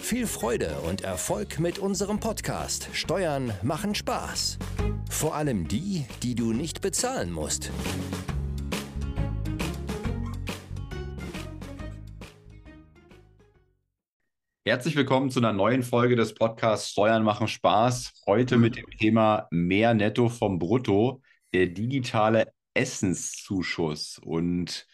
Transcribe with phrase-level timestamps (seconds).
[0.00, 4.58] Viel Freude und Erfolg mit unserem Podcast Steuern machen Spaß.
[5.10, 7.70] Vor allem die, die du nicht bezahlen musst.
[14.64, 18.12] Herzlich willkommen zu einer neuen Folge des Podcasts Steuern machen Spaß.
[18.26, 21.22] Heute mit dem Thema Mehr Netto vom Brutto,
[21.52, 24.18] der digitale Essenszuschuss.
[24.24, 24.86] Und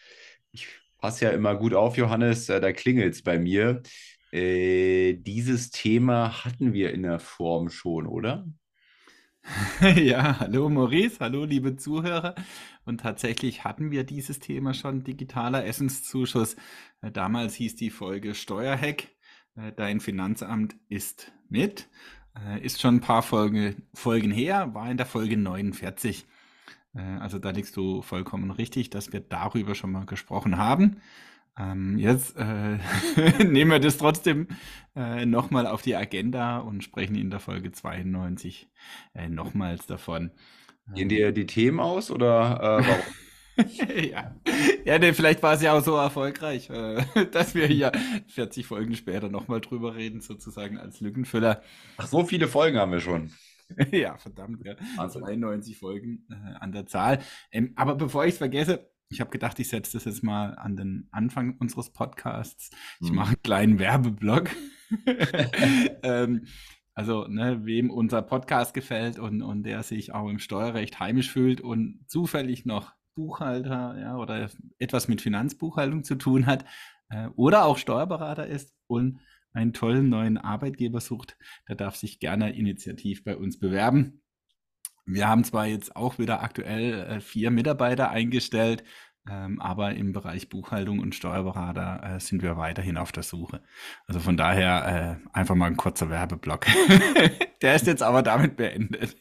[0.51, 0.67] ich
[0.97, 3.81] passe ja immer gut auf, Johannes, äh, da klingelt es bei mir.
[4.35, 8.45] Äh, dieses Thema hatten wir in der Form schon, oder?
[9.95, 12.35] Ja, hallo Maurice, hallo liebe Zuhörer.
[12.83, 16.57] Und tatsächlich hatten wir dieses Thema schon, digitaler Essenszuschuss.
[17.01, 19.07] Äh, damals hieß die Folge Steuerhack.
[19.55, 21.87] Äh, dein Finanzamt ist mit.
[22.61, 26.25] Ist schon ein paar Folge, Folgen her, war in der Folge 49.
[26.93, 30.97] Äh, also da liegst du vollkommen richtig, dass wir darüber schon mal gesprochen haben.
[31.57, 32.77] Ähm, jetzt äh,
[33.43, 34.47] nehmen wir das trotzdem
[34.95, 38.69] äh, nochmal auf die Agenda und sprechen in der Folge 92
[39.13, 40.31] äh, nochmals davon.
[40.93, 43.03] Gehen dir die Themen aus oder äh, warum?
[44.11, 44.35] ja,
[44.83, 47.91] ja nee, vielleicht war es ja auch so erfolgreich, äh, dass wir hier
[48.27, 51.61] 40 Folgen später nochmal drüber reden, sozusagen als Lückenfüller.
[51.97, 53.31] Ach, so viele Folgen haben wir schon.
[53.91, 54.75] ja, verdammt, ja.
[54.97, 57.19] Also 92 Folgen äh, an der Zahl.
[57.51, 60.75] Ähm, aber bevor ich es vergesse, ich habe gedacht, ich setze das jetzt mal an
[60.75, 62.71] den Anfang unseres Podcasts.
[62.99, 63.15] Ich hm.
[63.15, 64.49] mache einen kleinen Werbeblock.
[66.03, 66.45] ähm,
[66.93, 71.61] also, ne, wem unser Podcast gefällt und, und der sich auch im Steuerrecht heimisch fühlt
[71.61, 76.65] und zufällig noch Buchhalter ja, oder etwas mit Finanzbuchhaltung zu tun hat
[77.09, 79.19] äh, oder auch Steuerberater ist und
[79.53, 81.37] einen tollen neuen Arbeitgeber sucht,
[81.67, 84.21] der darf sich gerne initiativ bei uns bewerben.
[85.05, 88.83] Wir haben zwar jetzt auch wieder aktuell äh, vier Mitarbeiter eingestellt,
[89.29, 93.61] ähm, aber im Bereich Buchhaltung und Steuerberater äh, sind wir weiterhin auf der Suche.
[94.07, 96.65] Also von daher äh, einfach mal ein kurzer Werbeblock.
[97.61, 99.15] der ist jetzt aber damit beendet.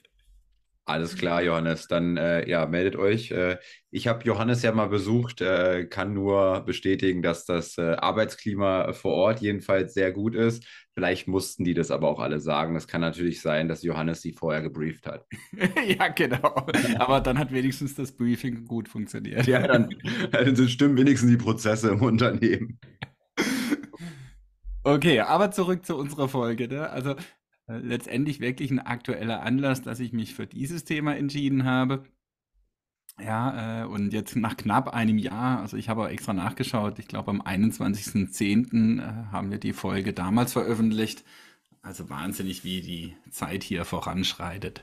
[0.86, 1.88] Alles klar, Johannes.
[1.88, 3.30] Dann äh, ja, meldet euch.
[3.30, 3.56] Äh,
[3.90, 9.14] ich habe Johannes ja mal besucht, äh, kann nur bestätigen, dass das äh, Arbeitsklima vor
[9.14, 10.66] Ort jedenfalls sehr gut ist.
[10.92, 12.74] Vielleicht mussten die das aber auch alle sagen.
[12.74, 15.24] Das kann natürlich sein, dass Johannes sie vorher gebrieft hat.
[15.98, 16.66] ja, genau.
[16.98, 19.46] Aber dann hat wenigstens das Briefing gut funktioniert.
[19.46, 19.88] Ja, dann,
[20.30, 22.78] dann stimmen wenigstens die Prozesse im Unternehmen.
[24.82, 26.68] Okay, aber zurück zu unserer Folge.
[26.68, 26.90] Ne?
[26.90, 27.16] Also
[27.66, 32.04] letztendlich wirklich ein aktueller Anlass, dass ich mich für dieses Thema entschieden habe.
[33.20, 37.06] Ja, äh, und jetzt nach knapp einem Jahr, also ich habe auch extra nachgeschaut, ich
[37.06, 39.00] glaube am 21.10.
[39.00, 41.24] Äh, haben wir die Folge damals veröffentlicht.
[41.80, 44.82] Also wahnsinnig, wie die Zeit hier voranschreitet.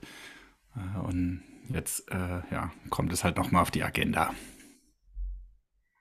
[0.75, 4.33] Äh, und jetzt äh, ja, kommt es halt nochmal auf die Agenda.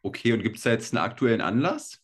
[0.02, 2.00] Okay, und gibt es da jetzt einen aktuellen Anlass?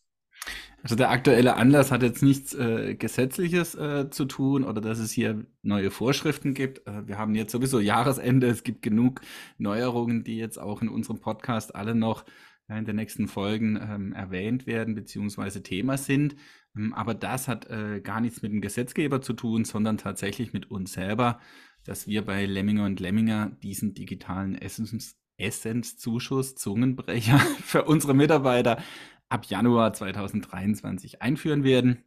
[0.83, 5.11] Also der aktuelle Anlass hat jetzt nichts äh, Gesetzliches äh, zu tun oder dass es
[5.11, 6.87] hier neue Vorschriften gibt.
[6.87, 8.47] Äh, wir haben jetzt sowieso Jahresende.
[8.47, 9.21] Es gibt genug
[9.57, 12.25] Neuerungen, die jetzt auch in unserem Podcast alle noch
[12.69, 16.35] in den nächsten Folgen ähm, erwähnt werden beziehungsweise Thema sind.
[16.75, 20.69] Ähm, aber das hat äh, gar nichts mit dem Gesetzgeber zu tun, sondern tatsächlich mit
[20.69, 21.39] uns selber,
[21.85, 28.81] dass wir bei Lemminger und Lemminger diesen digitalen Essens Essenzzuschuss, Zungenbrecher für unsere Mitarbeiter
[29.29, 32.03] ab Januar 2023 einführen werden.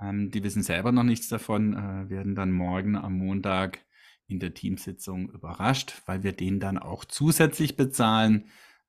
[0.00, 3.80] Ähm, die wissen selber noch nichts davon, äh, werden dann morgen am Montag
[4.26, 8.46] in der Teamsitzung überrascht, weil wir den dann auch zusätzlich bezahlen.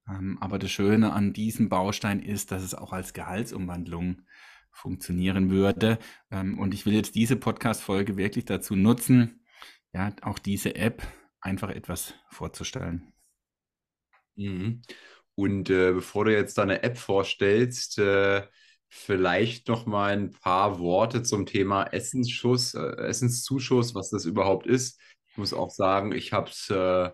[0.08, 4.22] Ähm, aber das Schöne an diesem Baustein ist, dass es auch als Gehaltsumwandlung
[4.72, 6.00] funktionieren würde.
[6.30, 9.46] Ähm, und ich will jetzt diese Podcast-Folge wirklich dazu nutzen,
[9.94, 11.06] ja, auch diese App
[11.42, 13.14] einfach etwas vorzustellen.
[14.36, 14.82] Mhm.
[15.42, 18.44] Und äh, bevor du jetzt deine App vorstellst, äh,
[18.90, 25.00] vielleicht noch mal ein paar Worte zum Thema Essensschuss, äh, Essenszuschuss, was das überhaupt ist.
[25.32, 27.10] Ich muss auch sagen, ich habe es äh,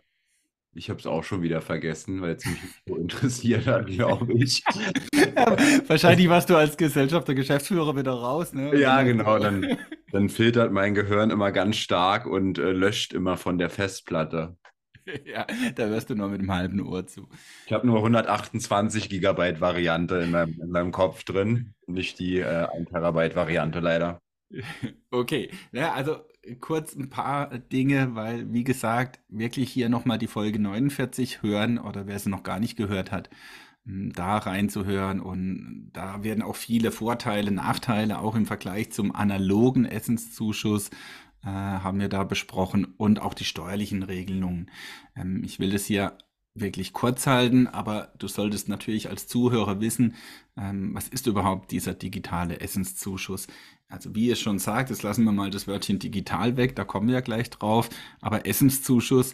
[0.73, 4.61] ich habe es auch schon wieder vergessen, weil es mich so interessiert hat, glaube ich.
[5.15, 5.55] Ja,
[5.87, 8.77] wahrscheinlich warst du als Gesellschafter, Geschäftsführer wieder raus, ne?
[8.77, 9.39] Ja, genau.
[9.47, 9.77] Dann,
[10.11, 14.57] dann filtert mein Gehirn immer ganz stark und äh, löscht immer von der Festplatte.
[15.25, 15.45] ja,
[15.75, 17.27] da wirst du nur mit dem halben Ohr zu.
[17.65, 22.67] Ich habe nur 128 Gigabyte Variante in meinem, in meinem Kopf drin, nicht die äh,
[22.67, 24.19] 1 Terabyte Variante leider.
[25.09, 26.17] Okay, ja, also
[26.59, 32.07] kurz ein paar Dinge, weil, wie gesagt, wirklich hier nochmal die Folge 49 hören oder
[32.07, 33.29] wer sie noch gar nicht gehört hat,
[33.85, 35.19] da reinzuhören.
[35.19, 40.89] Und da werden auch viele Vorteile, Nachteile, auch im Vergleich zum analogen Essenszuschuss,
[41.43, 44.69] äh, haben wir da besprochen und auch die steuerlichen Regelungen.
[45.15, 46.17] Ähm, ich will das hier
[46.59, 50.15] wirklich kurz halten, aber du solltest natürlich als Zuhörer wissen,
[50.57, 53.47] ähm, was ist überhaupt dieser digitale Essenszuschuss?
[53.87, 57.07] Also wie ihr schon sagt, jetzt lassen wir mal das Wörtchen digital weg, da kommen
[57.07, 57.89] wir ja gleich drauf,
[58.21, 59.33] aber Essenszuschuss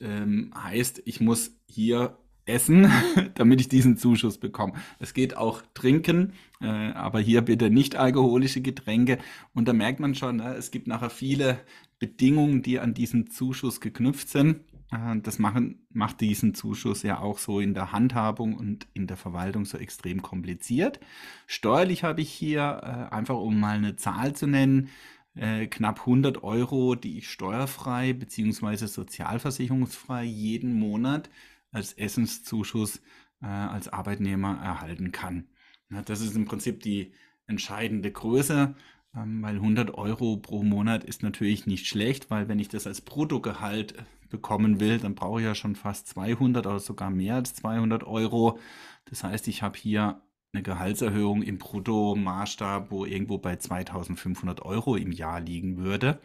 [0.00, 2.90] ähm, heißt, ich muss hier essen,
[3.34, 4.74] damit ich diesen Zuschuss bekomme.
[4.98, 9.18] Es geht auch trinken, äh, aber hier bitte nicht alkoholische Getränke.
[9.54, 11.60] Und da merkt man schon, ne, es gibt nachher viele
[11.98, 14.60] Bedingungen, die an diesen Zuschuss geknüpft sind.
[14.90, 19.16] Äh, das machen, macht diesen Zuschuss ja auch so in der Handhabung und in der
[19.16, 21.00] Verwaltung so extrem kompliziert.
[21.46, 24.88] Steuerlich habe ich hier, äh, einfach um mal eine Zahl zu nennen,
[25.34, 28.86] äh, knapp 100 Euro, die ich steuerfrei bzw.
[28.86, 31.28] sozialversicherungsfrei jeden Monat
[31.74, 33.00] als Essenszuschuss
[33.42, 35.48] äh, als Arbeitnehmer erhalten kann.
[35.90, 37.12] Ja, das ist im Prinzip die
[37.46, 38.74] entscheidende Größe,
[39.14, 43.00] ähm, weil 100 Euro pro Monat ist natürlich nicht schlecht, weil wenn ich das als
[43.00, 47.54] Bruttogehalt äh, bekommen will, dann brauche ich ja schon fast 200 oder sogar mehr als
[47.54, 48.58] 200 Euro.
[49.04, 50.22] Das heißt, ich habe hier
[50.52, 56.20] eine Gehaltserhöhung im Bruttomaßstab, wo irgendwo bei 2500 Euro im Jahr liegen würde.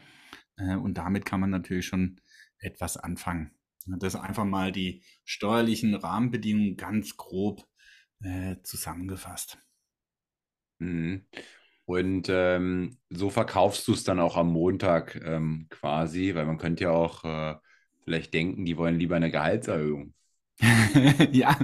[0.57, 2.21] Äh, und damit kann man natürlich schon
[2.59, 3.51] etwas anfangen.
[3.85, 7.67] Das einfach mal die steuerlichen Rahmenbedingungen ganz grob
[8.21, 9.57] äh, zusammengefasst.
[10.79, 11.25] Mhm.
[11.85, 16.83] Und ähm, so verkaufst du es dann auch am Montag ähm, quasi, weil man könnte
[16.85, 17.55] ja auch äh,
[18.03, 20.13] vielleicht denken, die wollen lieber eine Gehaltserhöhung.
[21.31, 21.57] ja,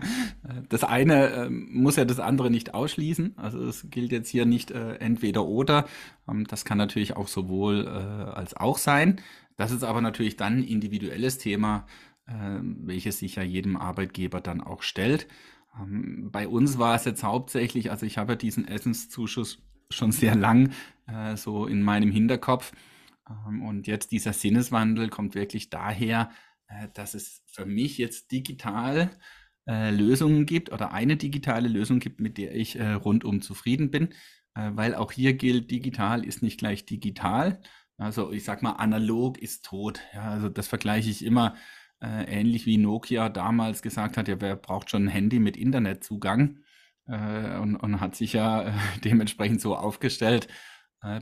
[0.69, 3.38] das eine äh, muss ja das andere nicht ausschließen.
[3.38, 5.86] Also es gilt jetzt hier nicht äh, entweder oder.
[6.30, 9.21] Ähm, das kann natürlich auch sowohl äh, als auch sein.
[9.57, 11.86] Das ist aber natürlich dann ein individuelles Thema,
[12.27, 15.27] ähm, welches sich ja jedem Arbeitgeber dann auch stellt.
[15.80, 20.36] Ähm, bei uns war es jetzt hauptsächlich, also ich habe ja diesen Essenszuschuss schon sehr
[20.36, 20.71] lang
[21.07, 22.71] äh, so in meinem Hinterkopf.
[23.30, 26.30] Ähm, und jetzt dieser Sinneswandel kommt wirklich daher,
[26.68, 29.12] äh, dass es für mich jetzt digital
[29.68, 34.10] äh, Lösungen gibt oder eine digitale Lösung gibt, mit der ich äh, rundum zufrieden bin,
[34.54, 37.62] äh, weil auch hier gilt, digital ist nicht gleich digital.
[37.98, 40.02] Also ich sag mal, analog ist tot.
[40.14, 41.56] Ja, also das vergleiche ich immer
[42.00, 46.60] äh, ähnlich wie Nokia damals gesagt hat, ja, wer braucht schon ein Handy mit Internetzugang
[47.08, 48.74] und, und, hat sich ja
[49.06, 50.48] dementsprechend so aufgestellt,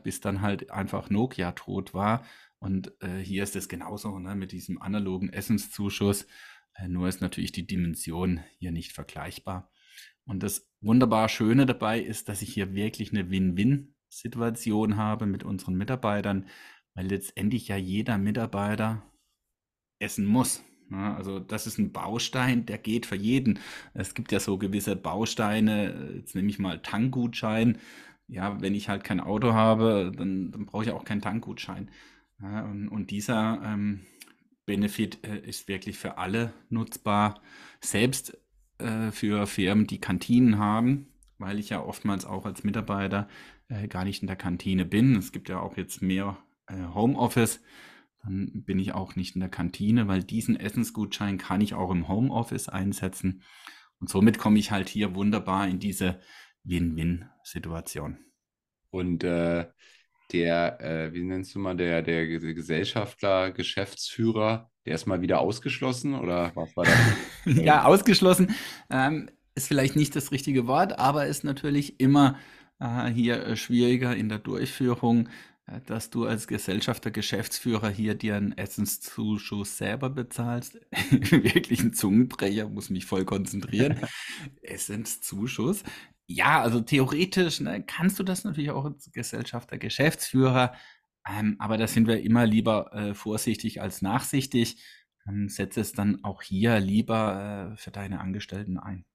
[0.05, 2.23] bis dann halt einfach Nokia tot war.
[2.63, 6.25] Und äh, hier ist es genauso ne, mit diesem analogen Essenszuschuss.
[6.75, 9.69] Äh, nur ist natürlich die Dimension hier nicht vergleichbar.
[10.23, 15.75] Und das wunderbar Schöne dabei ist, dass ich hier wirklich eine Win-Win-Situation habe mit unseren
[15.75, 16.47] Mitarbeitern,
[16.93, 19.03] weil letztendlich ja jeder Mitarbeiter
[19.99, 20.63] essen muss.
[20.89, 23.59] Ja, also das ist ein Baustein, der geht für jeden.
[23.93, 27.77] Es gibt ja so gewisse Bausteine, jetzt nehme ich mal Tankgutschein.
[28.27, 31.89] Ja, wenn ich halt kein Auto habe, dann, dann brauche ich auch keinen Tankgutschein.
[32.43, 34.01] Ja, und, und, dieser ähm,
[34.65, 37.41] Benefit äh, ist wirklich für alle nutzbar,
[37.79, 38.37] selbst
[38.79, 41.07] äh, für Firmen, die Kantinen haben,
[41.37, 43.29] weil ich ja oftmals auch als Mitarbeiter
[43.69, 45.15] äh, gar nicht in der Kantine bin.
[45.15, 46.37] Es gibt ja auch jetzt mehr
[46.67, 47.61] äh, Homeoffice
[48.23, 52.07] dann bin ich auch nicht in der Kantine, weil diesen Essensgutschein kann ich auch im
[52.07, 53.43] Homeoffice einsetzen.
[53.99, 56.19] Und somit komme ich halt hier wunderbar in diese
[56.63, 58.17] Win-Win-Situation.
[58.89, 59.67] Und äh,
[60.33, 66.15] der, äh, wie nennst du mal, der, der Gesellschafter, Geschäftsführer, der ist mal wieder ausgeschlossen
[66.15, 66.97] oder was war das?
[67.45, 68.55] ja, ausgeschlossen
[68.89, 72.37] ähm, ist vielleicht nicht das richtige Wort, aber ist natürlich immer
[72.79, 75.29] äh, hier äh, schwieriger in der Durchführung
[75.65, 80.79] äh, dass du als Gesellschafter, Geschäftsführer hier dir einen Essenszuschuss selber bezahlst.
[81.11, 83.99] Wirklich ein Zungenbrecher, muss mich voll konzentrieren.
[84.61, 85.83] Essenszuschuss.
[86.27, 90.73] Ja, also theoretisch ne, kannst du das natürlich auch als Gesellschafter, Geschäftsführer,
[91.27, 94.83] ähm, aber da sind wir immer lieber äh, vorsichtig als nachsichtig.
[95.27, 99.05] Ähm, setze es dann auch hier lieber äh, für deine Angestellten ein.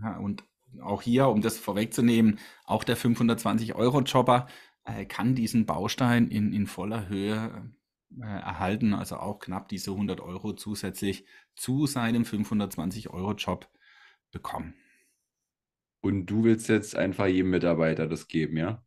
[0.00, 0.44] Ja, und
[0.82, 4.46] auch hier, um das vorwegzunehmen, auch der 520-Euro-Jobber,
[4.84, 7.72] äh, kann diesen Baustein in, in voller Höhe
[8.20, 13.68] äh, erhalten, also auch knapp diese 100 Euro zusätzlich zu seinem 520-Euro-Job
[14.30, 14.74] bekommen.
[16.00, 18.82] Und du willst jetzt einfach jedem Mitarbeiter das geben, ja?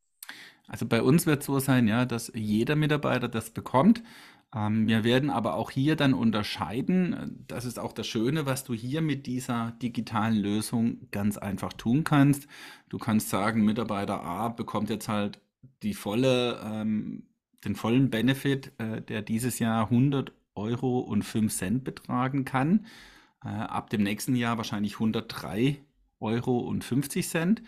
[0.67, 4.03] Also bei uns wird es so sein, ja, dass jeder Mitarbeiter das bekommt.
[4.55, 7.43] Ähm, wir werden aber auch hier dann unterscheiden.
[7.47, 12.03] Das ist auch das Schöne, was du hier mit dieser digitalen Lösung ganz einfach tun
[12.03, 12.47] kannst.
[12.89, 15.41] Du kannst sagen, Mitarbeiter A bekommt jetzt halt
[15.83, 17.23] die volle ähm,
[17.65, 22.85] den vollen Benefit, äh, der dieses Jahr 100 Euro und 5 Cent betragen kann.
[23.43, 25.81] Äh, ab dem nächsten Jahr wahrscheinlich 103
[26.21, 27.61] Euro und 50 Cent.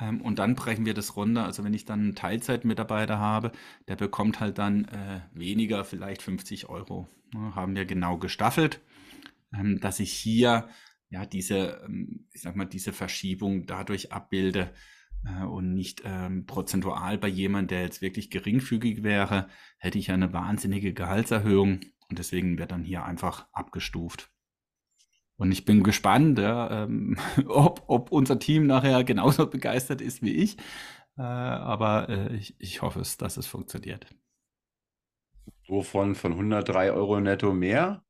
[0.00, 1.44] Ähm, und dann brechen wir das runter.
[1.44, 3.52] Also wenn ich dann einen Teilzeitmitarbeiter habe,
[3.88, 7.08] der bekommt halt dann äh, weniger, vielleicht 50 Euro.
[7.34, 8.80] Ne, haben wir genau gestaffelt,
[9.54, 10.68] ähm, dass ich hier
[11.10, 14.72] ja diese, ähm, ich sag mal, diese Verschiebung dadurch abbilde
[15.24, 19.48] äh, und nicht ähm, prozentual bei jemandem, der jetzt wirklich geringfügig wäre,
[19.78, 24.30] hätte ich eine wahnsinnige Gehaltserhöhung und deswegen wird dann hier einfach abgestuft.
[25.40, 27.16] Und ich bin gespannt, ja, ähm,
[27.48, 30.58] ob, ob unser Team nachher genauso begeistert ist wie ich.
[31.16, 34.06] Äh, aber äh, ich, ich hoffe es, dass es funktioniert.
[35.66, 38.04] Wovon von 103 Euro netto mehr?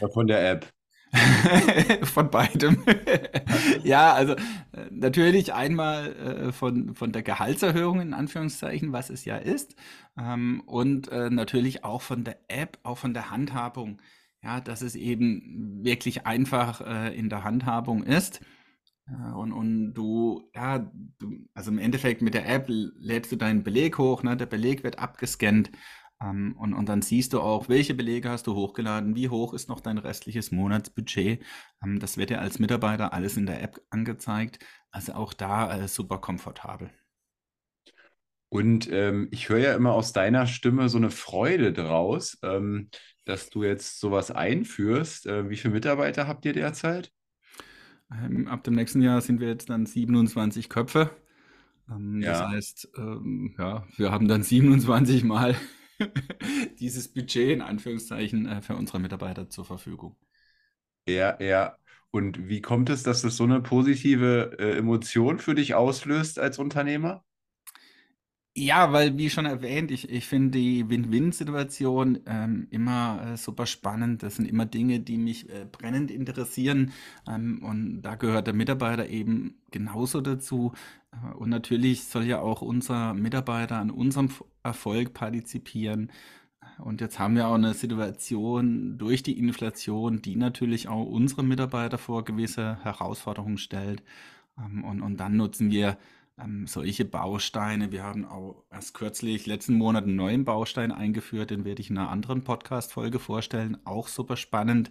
[0.00, 0.72] Oder von der App?
[2.02, 2.84] von beidem.
[3.84, 9.36] ja, also äh, natürlich einmal äh, von, von der Gehaltserhöhung in Anführungszeichen, was es ja
[9.36, 9.76] ist,
[10.18, 14.00] ähm, und äh, natürlich auch von der App, auch von der Handhabung
[14.42, 18.40] ja, dass es eben wirklich einfach äh, in der Handhabung ist.
[19.06, 20.78] Äh, und, und du, ja,
[21.18, 24.36] du, also im Endeffekt mit der App lädst du deinen Beleg hoch, ne?
[24.36, 25.70] der Beleg wird abgescannt
[26.22, 29.68] ähm, und, und dann siehst du auch, welche Belege hast du hochgeladen, wie hoch ist
[29.68, 31.42] noch dein restliches Monatsbudget.
[31.82, 34.58] Ähm, das wird dir als Mitarbeiter alles in der App angezeigt.
[34.90, 36.90] Also auch da äh, super komfortabel.
[38.52, 42.38] Und ähm, ich höre ja immer aus deiner Stimme so eine Freude draus.
[42.42, 42.90] Ähm,
[43.30, 45.26] dass du jetzt sowas einführst.
[45.26, 47.12] Äh, wie viele Mitarbeiter habt ihr derzeit?
[48.12, 51.10] Ähm, ab dem nächsten Jahr sind wir jetzt dann 27 Köpfe.
[51.88, 52.32] Ähm, ja.
[52.32, 55.56] Das heißt, ähm, ja, wir haben dann 27 Mal
[56.80, 60.16] dieses Budget in Anführungszeichen äh, für unsere Mitarbeiter zur Verfügung.
[61.06, 61.76] Ja, ja.
[62.10, 66.58] Und wie kommt es, dass das so eine positive äh, Emotion für dich auslöst als
[66.58, 67.24] Unternehmer?
[68.56, 74.24] Ja, weil wie schon erwähnt, ich ich finde die Win-Win-Situation, ähm, immer, äh, super spannend.
[74.24, 76.92] Das sind immer Dinge, die mich, äh, brennend interessieren,
[77.28, 80.72] ähm, und da gehört der Mitarbeiter eben genauso dazu.
[81.12, 84.30] Äh, und natürlich soll ja auch unser Mitarbeiter an unserem
[84.64, 86.10] Erfolg partizipieren.
[86.78, 91.98] Und jetzt haben wir auch eine Situation durch die Inflation, die natürlich auch unsere Mitarbeiter
[91.98, 94.02] vor gewisse Herausforderungen stellt.
[94.58, 95.98] Ähm, und und dann nutzen wir
[96.42, 97.92] ähm, solche Bausteine.
[97.92, 101.98] Wir haben auch erst kürzlich, letzten Monat, einen neuen Baustein eingeführt, den werde ich in
[101.98, 103.78] einer anderen Podcast-Folge vorstellen.
[103.84, 104.90] Auch super spannend.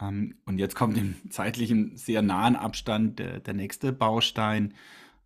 [0.00, 4.74] Ähm, und jetzt kommt im zeitlichen sehr nahen Abstand der, der nächste Baustein.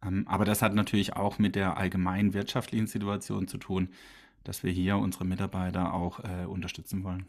[0.02, 3.90] Ähm, aber das hat natürlich auch mit der allgemeinen wirtschaftlichen Situation zu tun,
[4.44, 7.26] dass wir hier unsere Mitarbeiter auch äh, unterstützen wollen.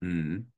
[0.00, 0.52] Mhm.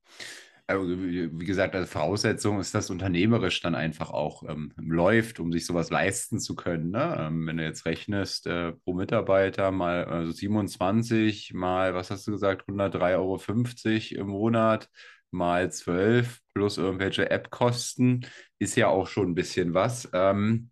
[0.66, 5.66] Also, wie gesagt, als Voraussetzung ist, dass unternehmerisch dann einfach auch ähm, läuft, um sich
[5.66, 6.90] sowas leisten zu können.
[6.90, 7.16] Ne?
[7.19, 12.33] Ähm, wenn du jetzt rechnest, äh, pro Mitarbeiter mal also 27 mal, was hast du
[12.33, 14.88] gesagt, 103,50 Euro im Monat
[15.33, 18.26] mal 12 plus irgendwelche App-Kosten,
[18.59, 20.09] ist ja auch schon ein bisschen was.
[20.12, 20.71] Ähm,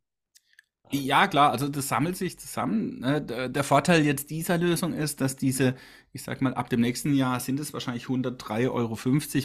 [0.92, 2.99] ja, klar, also das sammelt sich zusammen.
[2.99, 3.23] Ne?
[3.50, 5.76] Der Vorteil jetzt dieser Lösung ist, dass diese,
[6.12, 8.99] ich sag mal, ab dem nächsten Jahr sind es wahrscheinlich 103,50 Euro.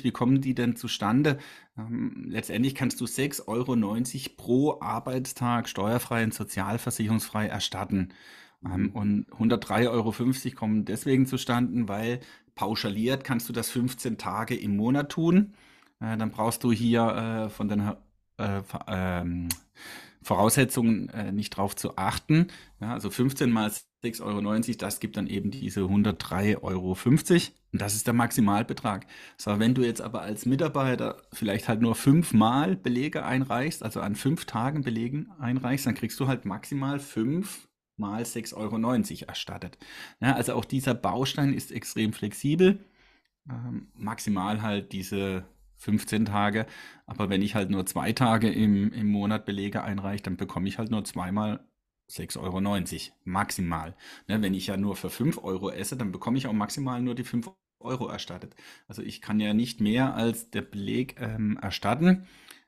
[0.04, 1.38] Wie kommen die denn zustande?
[1.78, 8.10] Ähm, letztendlich kannst du 6,90 Euro pro Arbeitstag steuerfrei und sozialversicherungsfrei erstatten.
[8.66, 10.14] Ähm, und 103,50 Euro
[10.56, 12.20] kommen deswegen zustande, weil
[12.56, 15.54] pauschaliert kannst du das 15 Tage im Monat tun.
[16.00, 17.92] Äh, dann brauchst du hier äh, von den
[18.38, 19.50] äh, ähm,
[20.26, 22.48] Voraussetzungen äh, nicht drauf zu achten.
[22.82, 23.70] Ja, also 15 mal
[24.04, 26.98] 6,90 Euro, das gibt dann eben diese 103,50 Euro.
[27.72, 29.06] Und das ist der Maximalbetrag.
[29.38, 34.16] So, wenn du jetzt aber als Mitarbeiter vielleicht halt nur fünfmal Belege einreichst, also an
[34.16, 39.78] fünf Tagen Belegen einreichst, dann kriegst du halt maximal fünf mal 6,90 Euro erstattet.
[40.22, 42.84] Ja, also auch dieser Baustein ist extrem flexibel.
[43.48, 45.46] Ähm, maximal halt diese
[45.78, 46.66] 15 Tage.
[47.06, 50.78] Aber wenn ich halt nur zwei Tage im, im Monat Belege einreiche, dann bekomme ich
[50.78, 51.66] halt nur zweimal
[52.10, 52.62] 6,90 Euro
[53.24, 53.96] maximal.
[54.28, 57.16] Ne, wenn ich ja nur für 5 Euro esse, dann bekomme ich auch maximal nur
[57.16, 58.56] die 5 Euro erstattet.
[58.88, 62.28] Also ich kann ja nicht mehr als der Beleg ähm, erstatten.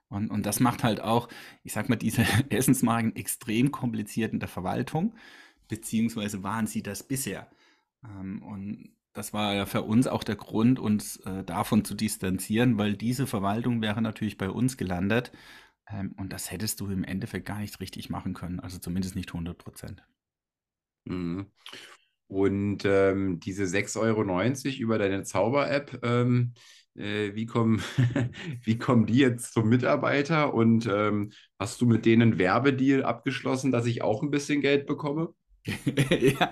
[0.09, 1.27] Und, und das macht halt auch,
[1.63, 5.15] ich sag mal, diese Essensmarken extrem kompliziert in der Verwaltung,
[5.67, 7.49] beziehungsweise waren sie das bisher.
[8.03, 12.77] Ähm, und das war ja für uns auch der Grund, uns äh, davon zu distanzieren,
[12.77, 15.31] weil diese Verwaltung wäre natürlich bei uns gelandet.
[15.89, 19.29] Ähm, und das hättest du im Endeffekt gar nicht richtig machen können, also zumindest nicht
[19.33, 20.03] 100 Prozent.
[21.05, 21.47] Mhm.
[22.27, 26.53] Und ähm, diese 6,90 Euro über deine Zauber-App, ähm,
[26.93, 27.81] äh, wie, kommen,
[28.63, 30.53] wie kommen die jetzt zum Mitarbeiter?
[30.53, 34.85] Und ähm, hast du mit denen einen Werbedeal abgeschlossen, dass ich auch ein bisschen Geld
[34.85, 35.33] bekomme?
[36.39, 36.51] ja,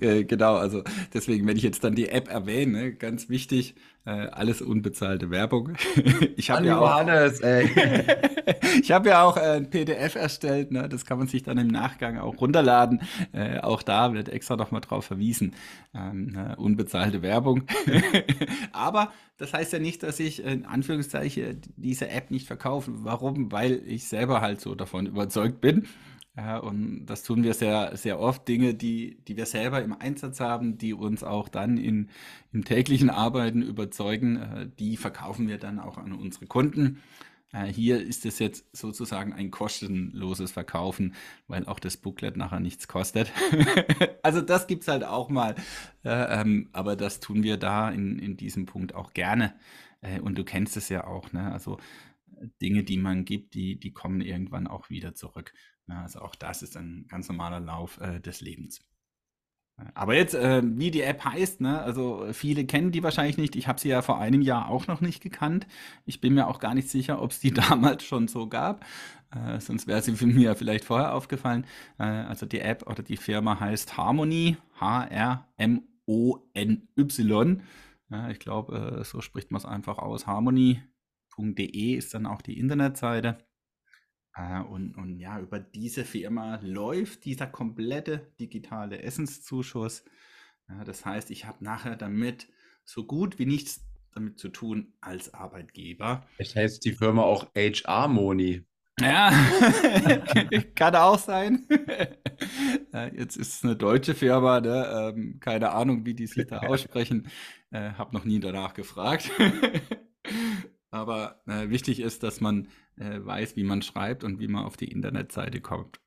[0.00, 0.56] äh, genau.
[0.56, 0.82] Also
[1.12, 3.74] deswegen, wenn ich jetzt dann die App erwähne, ganz wichtig,
[4.06, 5.72] äh, alles unbezahlte Werbung.
[6.36, 7.06] ich habe ja auch,
[8.80, 10.72] ich habe ja auch äh, ein PDF erstellt.
[10.72, 10.88] Ne?
[10.88, 13.00] Das kann man sich dann im Nachgang auch runterladen.
[13.32, 15.54] Äh, auch da wird extra nochmal drauf verwiesen.
[15.94, 16.54] Ähm, ne?
[16.58, 17.62] Unbezahlte Werbung.
[18.72, 22.90] Aber das heißt ja nicht, dass ich in Anführungszeichen diese App nicht verkaufe.
[22.94, 23.50] Warum?
[23.50, 25.88] Weil ich selber halt so davon überzeugt bin.
[26.36, 28.48] Ja, und das tun wir sehr, sehr oft.
[28.48, 32.10] Dinge, die, die wir selber im Einsatz haben, die uns auch dann in,
[32.52, 37.00] im täglichen Arbeiten überzeugen, äh, die verkaufen wir dann auch an unsere Kunden.
[37.52, 41.14] Äh, hier ist es jetzt sozusagen ein kostenloses Verkaufen,
[41.46, 43.32] weil auch das Booklet nachher nichts kostet.
[44.24, 45.54] also das gibt es halt auch mal.
[46.04, 49.54] Äh, ähm, aber das tun wir da in, in diesem Punkt auch gerne.
[50.20, 51.32] Und du kennst es ja auch.
[51.32, 51.50] Ne?
[51.50, 51.78] Also
[52.60, 55.54] Dinge, die man gibt, die, die kommen irgendwann auch wieder zurück.
[55.88, 58.80] Ja, also auch das ist ein ganz normaler Lauf äh, des Lebens.
[59.94, 61.82] Aber jetzt, äh, wie die App heißt, ne?
[61.82, 63.56] also viele kennen die wahrscheinlich nicht.
[63.56, 65.66] Ich habe sie ja vor einem Jahr auch noch nicht gekannt.
[66.04, 68.84] Ich bin mir auch gar nicht sicher, ob es die damals schon so gab.
[69.32, 71.66] Äh, sonst wäre sie mir vielleicht vorher aufgefallen.
[71.98, 75.42] Äh, also die App oder die Firma heißt Harmony, H-R-M-O-N-Y.
[78.10, 80.28] Ja, ich glaube, äh, so spricht man es einfach aus.
[80.28, 83.38] Harmony.de ist dann auch die Internetseite.
[84.34, 90.04] Äh, und, und ja, über diese Firma läuft dieser komplette digitale Essenszuschuss.
[90.68, 92.48] Ja, das heißt, ich habe nachher damit
[92.84, 96.26] so gut wie nichts damit zu tun als Arbeitgeber.
[96.36, 98.64] Vielleicht heißt die Firma auch HR Moni.
[99.00, 99.32] Ja,
[100.76, 101.66] kann auch sein.
[103.16, 105.12] Jetzt ist es eine deutsche Firma, ne?
[105.16, 107.28] ähm, keine Ahnung, wie die sich da aussprechen.
[107.72, 109.32] Äh, hab noch nie danach gefragt.
[110.94, 114.76] Aber äh, wichtig ist, dass man äh, weiß, wie man schreibt und wie man auf
[114.76, 115.98] die Internetseite kommt.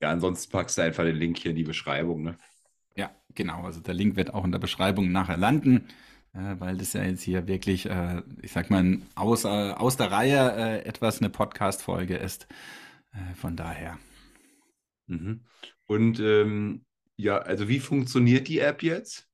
[0.00, 2.22] Ja, ansonsten packst du einfach den Link hier in die Beschreibung.
[2.22, 2.38] Ne?
[2.94, 3.64] Ja, genau.
[3.64, 5.88] Also der Link wird auch in der Beschreibung nachher landen,
[6.32, 10.52] äh, weil das ja jetzt hier wirklich, äh, ich sag mal, aus, aus der Reihe
[10.52, 12.46] äh, etwas eine Podcast-Folge ist.
[13.10, 13.98] Äh, von daher.
[15.08, 15.40] Mhm.
[15.86, 16.84] Und ähm,
[17.16, 19.28] ja, also wie funktioniert die App jetzt?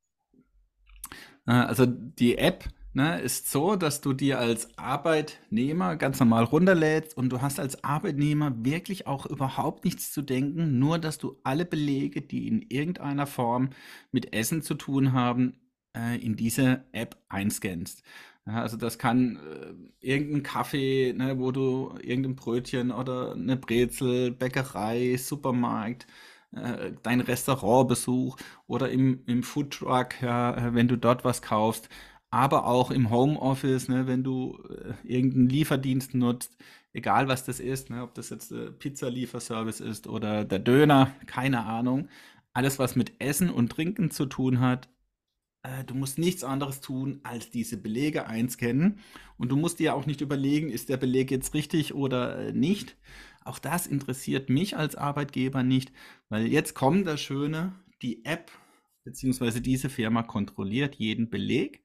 [1.46, 7.30] also die App ne, ist so, dass du dir als Arbeitnehmer ganz normal runterlädst und
[7.30, 12.22] du hast als Arbeitnehmer wirklich auch überhaupt nichts zu denken, nur dass du alle Belege,
[12.22, 13.70] die in irgendeiner Form
[14.12, 15.54] mit Essen zu tun haben,
[15.96, 18.02] äh, in diese App einscannst.
[18.46, 24.30] Ja, also das kann äh, irgendein Kaffee, ne, wo du irgendein Brötchen oder eine Brezel,
[24.32, 26.06] Bäckerei, Supermarkt,
[26.52, 31.88] äh, dein Restaurantbesuch oder im, im Foodtruck, ja, äh, wenn du dort was kaufst,
[32.30, 36.56] aber auch im Homeoffice, ne, wenn du äh, irgendeinen Lieferdienst nutzt,
[36.92, 41.64] egal was das ist, ne, ob das jetzt der Pizzalieferservice ist oder der Döner, keine
[41.64, 42.08] Ahnung.
[42.52, 44.88] Alles, was mit Essen und Trinken zu tun hat,
[45.62, 49.00] äh, du musst nichts anderes tun, als diese Belege einscannen.
[49.36, 52.96] Und du musst dir auch nicht überlegen, ist der Beleg jetzt richtig oder äh, nicht.
[53.44, 55.92] Auch das interessiert mich als Arbeitgeber nicht,
[56.28, 58.50] weil jetzt kommt das Schöne, die App
[59.04, 59.60] bzw.
[59.60, 61.82] diese Firma kontrolliert jeden Beleg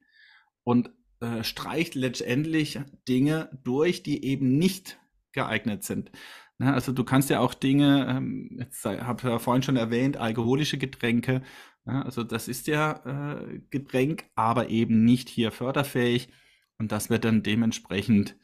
[0.66, 4.98] und äh, streicht letztendlich Dinge durch, die eben nicht
[5.30, 6.10] geeignet sind.
[6.58, 10.76] Ne, also du kannst ja auch Dinge, ähm, jetzt habe ja vorhin schon erwähnt, alkoholische
[10.76, 11.42] Getränke.
[11.86, 16.30] Ja, also das ist ja äh, Getränk, aber eben nicht hier förderfähig.
[16.78, 18.36] Und das wird dann dementsprechend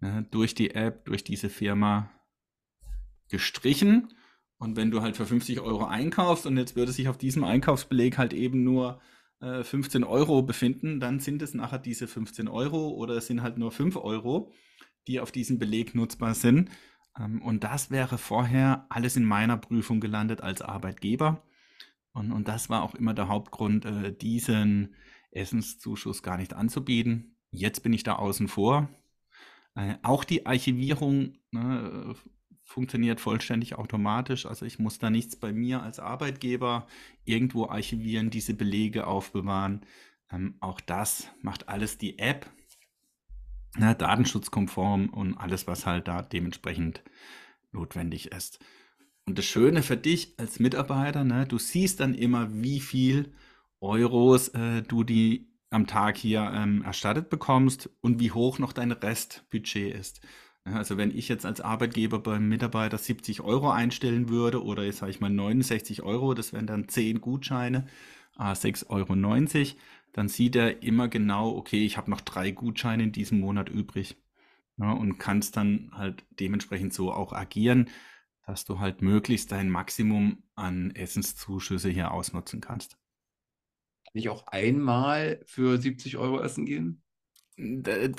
[0.00, 2.10] ne, durch die App, durch diese Firma
[3.30, 4.12] gestrichen.
[4.58, 8.18] Und wenn du halt für 50 Euro einkaufst und jetzt würde sich auf diesem Einkaufsbeleg
[8.18, 9.00] halt eben nur
[9.40, 13.58] 15 äh, Euro befinden, dann sind es nachher diese 15 Euro oder es sind halt
[13.58, 14.52] nur 5 Euro,
[15.06, 16.70] die auf diesem Beleg nutzbar sind.
[17.18, 21.42] Ähm, und das wäre vorher alles in meiner Prüfung gelandet als Arbeitgeber.
[22.12, 24.94] Und, und das war auch immer der Hauptgrund, äh, diesen
[25.30, 27.36] Essenszuschuss gar nicht anzubieten.
[27.50, 28.90] Jetzt bin ich da außen vor.
[29.74, 32.14] Äh, auch die Archivierung ne,
[32.70, 34.46] funktioniert vollständig automatisch.
[34.46, 36.86] Also ich muss da nichts bei mir als Arbeitgeber
[37.24, 39.80] irgendwo archivieren, diese Belege aufbewahren.
[40.30, 42.48] Ähm, auch das macht alles die App.
[43.76, 47.02] Ja, datenschutzkonform und alles, was halt da dementsprechend
[47.72, 48.60] notwendig ist.
[49.26, 53.32] Und das Schöne für dich als Mitarbeiter, ne, du siehst dann immer, wie viel
[53.80, 58.92] Euros äh, du die am Tag hier ähm, erstattet bekommst und wie hoch noch dein
[58.92, 60.20] Restbudget ist.
[60.64, 65.10] Also wenn ich jetzt als Arbeitgeber beim Mitarbeiter 70 Euro einstellen würde oder jetzt sage
[65.10, 67.86] ich mal 69 Euro, das wären dann 10 Gutscheine,
[68.38, 68.88] äh, 6,90
[69.72, 69.80] Euro,
[70.12, 74.16] dann sieht er immer genau, okay, ich habe noch drei Gutscheine in diesem Monat übrig
[74.78, 77.90] ja, und es dann halt dementsprechend so auch agieren.
[78.46, 82.98] dass du halt möglichst dein Maximum an Essenszuschüsse hier ausnutzen kannst.
[84.04, 87.02] Kann ich auch einmal für 70 Euro essen gehen?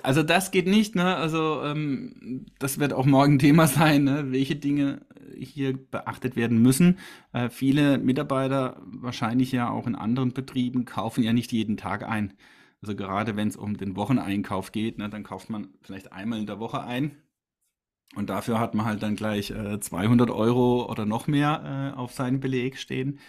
[0.03, 1.15] Also das geht nicht, ne?
[1.15, 4.31] Also ähm, das wird auch morgen Thema sein, ne?
[4.31, 5.01] welche Dinge
[5.37, 6.99] hier beachtet werden müssen.
[7.33, 12.33] Äh, viele Mitarbeiter, wahrscheinlich ja auch in anderen Betrieben, kaufen ja nicht jeden Tag ein.
[12.81, 16.47] Also gerade wenn es um den Wocheneinkauf geht, ne, dann kauft man vielleicht einmal in
[16.47, 17.15] der Woche ein.
[18.15, 22.11] Und dafür hat man halt dann gleich äh, 200 Euro oder noch mehr äh, auf
[22.13, 23.19] seinen Beleg stehen.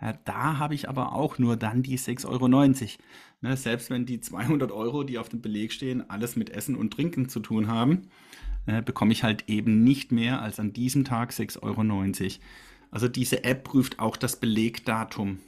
[0.00, 3.04] Äh, da habe ich aber auch nur dann die 6,90 Euro.
[3.42, 6.92] Ne, selbst wenn die 200 Euro, die auf dem Beleg stehen, alles mit Essen und
[6.92, 8.02] Trinken zu tun haben,
[8.66, 12.40] äh, bekomme ich halt eben nicht mehr als an diesem Tag 6,90 Euro.
[12.92, 15.40] Also diese App prüft auch das Belegdatum.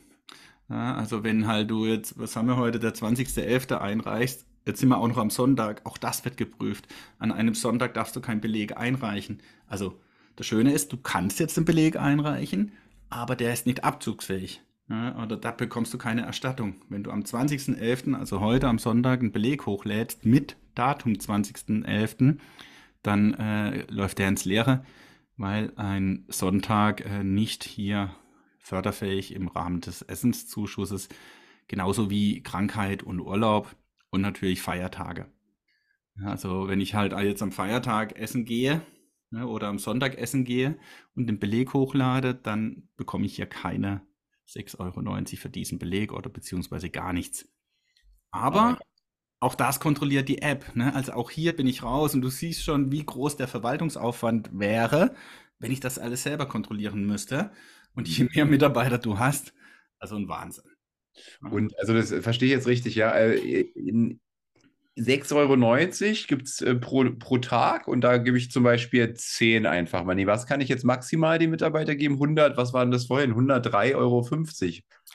[0.69, 3.77] Ja, also wenn halt du jetzt, was haben wir heute, der 20.11.
[3.77, 6.89] einreichst, jetzt sind wir auch noch am Sonntag, auch das wird geprüft.
[7.21, 9.41] An einem Sonntag darfst du keinen Beleg einreichen.
[9.69, 10.01] Also
[10.35, 12.73] das Schöne ist, du kannst jetzt den Beleg einreichen,
[13.09, 14.63] aber der ist nicht abzugsfähig.
[14.89, 16.83] Ja, oder da bekommst du keine Erstattung.
[16.89, 22.39] Wenn du am 20.11., also heute am Sonntag, einen Beleg hochlädst mit Datum 20.11.,
[23.03, 24.85] dann äh, läuft der ins Leere,
[25.37, 28.15] weil ein Sonntag äh, nicht hier
[28.59, 31.09] förderfähig im Rahmen des Essenszuschusses,
[31.69, 33.75] genauso wie Krankheit und Urlaub
[34.11, 35.27] und natürlich Feiertage.
[36.17, 38.83] Ja, also wenn ich halt jetzt am Feiertag essen gehe,
[39.31, 40.79] ne, oder am Sonntag essen gehe
[41.15, 44.03] und den Beleg hochlade, dann bekomme ich ja keine
[44.49, 47.49] 6,90 Euro für diesen Beleg oder beziehungsweise gar nichts.
[48.31, 48.79] Aber
[49.41, 50.75] auch das kontrolliert die App.
[50.75, 50.95] Ne?
[50.95, 55.15] Also auch hier bin ich raus und du siehst schon, wie groß der Verwaltungsaufwand wäre,
[55.59, 57.53] wenn ich das alles selber kontrollieren müsste.
[57.95, 59.55] Und je mehr Mitarbeiter du hast,
[59.99, 60.65] also ein Wahnsinn.
[61.41, 63.13] Und also das verstehe ich jetzt richtig, ja.
[63.13, 64.21] Äh, in,
[64.97, 69.67] 6,90 Euro gibt es äh, pro, pro Tag und da gebe ich zum Beispiel 10
[69.67, 70.15] einfach mal.
[70.15, 72.15] Nee, was kann ich jetzt maximal den Mitarbeiter geben?
[72.15, 73.35] 100, was waren das vorhin?
[73.35, 74.29] 103,50 Euro.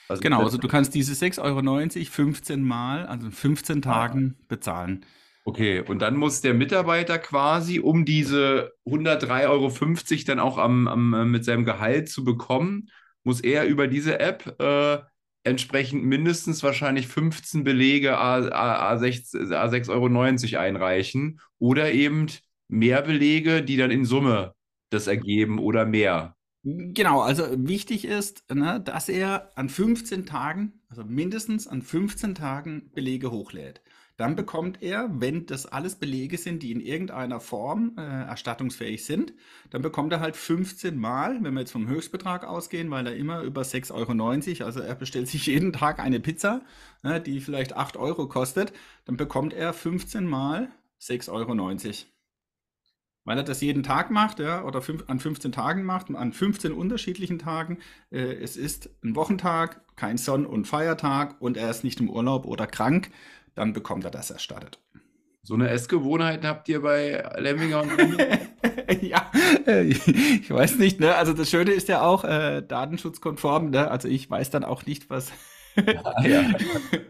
[0.09, 4.43] Also genau, also du kannst diese 6,90 Euro 15 Mal, also 15 Tagen ah.
[4.49, 5.05] bezahlen.
[5.45, 9.71] Okay, und dann muss der Mitarbeiter quasi, um diese 103,50 Euro
[10.27, 12.89] dann auch am, am, äh, mit seinem Gehalt zu bekommen,
[13.23, 14.99] muss er über diese App äh,
[15.43, 22.28] entsprechend mindestens wahrscheinlich 15 Belege A, A, A6,90 A6 Euro einreichen oder eben
[22.67, 24.54] mehr Belege, die dann in Summe
[24.89, 26.36] das ergeben oder mehr.
[26.63, 32.91] Genau, also wichtig ist, ne, dass er an 15 Tagen, also mindestens an 15 Tagen
[32.93, 33.82] Belege hochlädt.
[34.19, 39.32] Dann bekommt er, wenn das alles Belege sind, die in irgendeiner Form äh, erstattungsfähig sind,
[39.69, 43.43] dann bekommt er halt 15 Mal, wenn wir jetzt vom Höchstbetrag ausgehen, weil er immer
[43.43, 46.63] über 6,90 Euro, also er bestellt sich jeden Tag eine Pizza,
[47.01, 48.73] äh, die vielleicht 8 Euro kostet,
[49.05, 50.67] dann bekommt er 15 Mal
[50.99, 51.55] 6,90 Euro.
[53.23, 56.73] Weil er das jeden Tag macht, ja, oder fünf, an 15 Tagen macht, an 15
[56.73, 57.77] unterschiedlichen Tagen.
[58.12, 62.45] Äh, es ist ein Wochentag, kein Sonn- und Feiertag und er ist nicht im Urlaub
[62.45, 63.12] oder krank
[63.60, 64.80] dann bekommt er das erstattet.
[65.43, 67.91] So eine Essgewohnheit habt ihr bei Lemminger und
[69.02, 69.30] Ja,
[69.67, 71.15] äh, ich weiß nicht, ne?
[71.15, 73.91] Also das Schöne ist ja auch äh, datenschutzkonform, ne?
[73.91, 75.32] Also ich weiß dann auch nicht, was
[75.76, 76.54] ja, ja.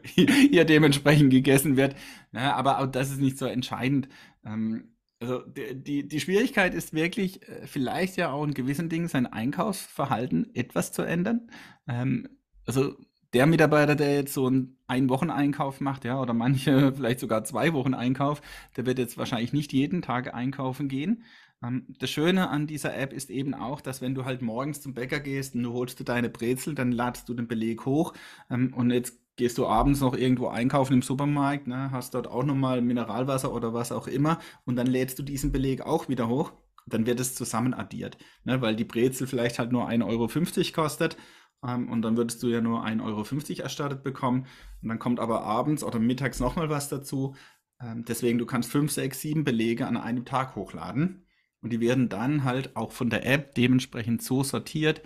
[0.50, 1.96] hier dementsprechend gegessen wird.
[2.32, 4.10] Ja, aber auch das ist nicht so entscheidend.
[4.44, 9.08] Ähm, also die, die, die, Schwierigkeit ist wirklich, äh, vielleicht ja auch in gewissen Dingen
[9.08, 11.52] sein Einkaufsverhalten etwas zu ändern.
[11.88, 12.28] Ähm,
[12.66, 12.96] also
[13.34, 17.94] der Mitarbeiter, der jetzt so einen Ein-Wochen-Einkauf macht, ja, oder manche vielleicht sogar zwei Wochen
[17.94, 18.42] Einkauf,
[18.76, 21.24] der wird jetzt wahrscheinlich nicht jeden Tag einkaufen gehen.
[21.64, 24.94] Ähm, das Schöne an dieser App ist eben auch, dass wenn du halt morgens zum
[24.94, 28.14] Bäcker gehst und du holst du deine Brezel, dann ladst du den Beleg hoch
[28.50, 32.44] ähm, und jetzt gehst du abends noch irgendwo einkaufen im Supermarkt, ne, hast dort auch
[32.44, 36.52] nochmal Mineralwasser oder was auch immer und dann lädst du diesen Beleg auch wieder hoch.
[36.86, 41.18] Dann wird es zusammen addiert, ne, weil die Brezel vielleicht halt nur 1,50 Euro kostet
[41.66, 44.46] ähm, und dann würdest du ja nur 1,50 Euro erstattet bekommen.
[44.82, 47.36] Und dann kommt aber abends oder mittags nochmal was dazu.
[47.82, 51.26] Ähm, deswegen, du kannst 5, 6, 7 Belege an einem Tag hochladen.
[51.62, 55.02] Und die werden dann halt auch von der App dementsprechend so sortiert,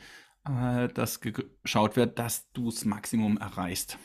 [0.48, 3.98] äh, dass geschaut wird, dass du das Maximum erreichst.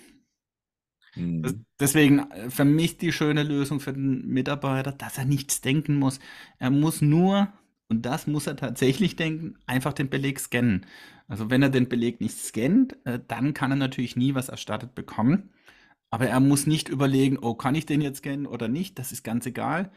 [1.14, 1.66] Mhm.
[1.78, 6.20] Deswegen äh, für mich die schöne Lösung für den Mitarbeiter, dass er nichts denken muss.
[6.58, 7.52] Er muss nur
[7.88, 10.86] und das muss er tatsächlich denken, einfach den Beleg scannen.
[11.28, 14.94] Also wenn er den Beleg nicht scannt, äh, dann kann er natürlich nie was erstattet
[14.94, 15.50] bekommen.
[16.10, 18.98] Aber er muss nicht überlegen, oh, kann ich den jetzt scannen oder nicht?
[18.98, 19.92] Das ist ganz egal.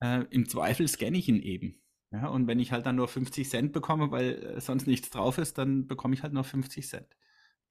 [0.00, 1.80] Äh, Im Zweifel scanne ich ihn eben.
[2.12, 5.38] Ja, und wenn ich halt dann nur 50 Cent bekomme, weil äh, sonst nichts drauf
[5.38, 7.16] ist, dann bekomme ich halt nur 50 Cent.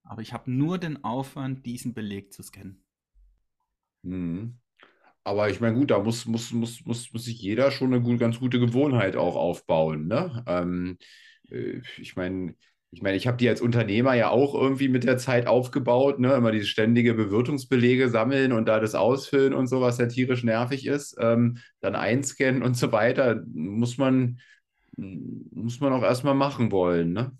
[0.04, 2.84] Aber ich habe nur den Aufwand, diesen Beleg zu scannen.
[4.04, 4.60] Mhm.
[5.24, 8.20] Aber ich meine, gut, da muss, muss, muss, muss, muss sich jeder schon eine gut,
[8.20, 10.08] ganz gute Gewohnheit auch aufbauen.
[10.08, 10.44] Ne?
[10.48, 10.98] Ähm,
[11.50, 12.56] äh, ich meine,
[12.92, 16.34] ich meine, ich habe die als Unternehmer ja auch irgendwie mit der Zeit aufgebaut, ne?
[16.34, 20.88] Immer diese ständige Bewirtungsbelege sammeln und da das ausfüllen und so, was ja tierisch nervig
[20.88, 24.40] ist, ähm, dann einscannen und so weiter, muss man,
[24.98, 27.32] muss man auch erstmal machen wollen, ne?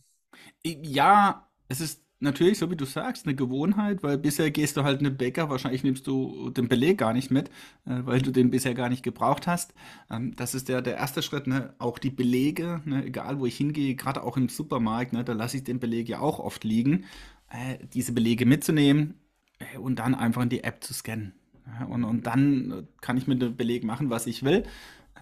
[0.66, 5.00] Ja, es ist natürlich, so wie du sagst, eine Gewohnheit, weil bisher gehst du halt
[5.00, 7.50] in den Bäcker, wahrscheinlich nimmst du den Beleg gar nicht mit,
[7.86, 9.74] äh, weil du den bisher gar nicht gebraucht hast.
[10.10, 11.74] Ähm, das ist der, der erste Schritt, ne?
[11.80, 13.06] Auch die Belege, ne?
[13.06, 15.24] egal wo ich hingehe, gerade auch im Supermarkt, ne?
[15.24, 17.06] da lasse ich den Beleg ja auch oft liegen,
[17.50, 19.16] äh, diese Belege mitzunehmen
[19.60, 21.34] äh, und dann einfach in die App zu scannen.
[21.80, 21.86] Ja?
[21.86, 24.64] Und, und dann kann ich mit dem Beleg machen, was ich will.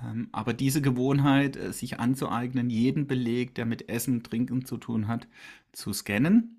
[0.03, 5.07] Ähm, aber diese Gewohnheit, äh, sich anzueignen, jeden Beleg, der mit Essen, Trinken zu tun
[5.07, 5.27] hat,
[5.71, 6.56] zu scannen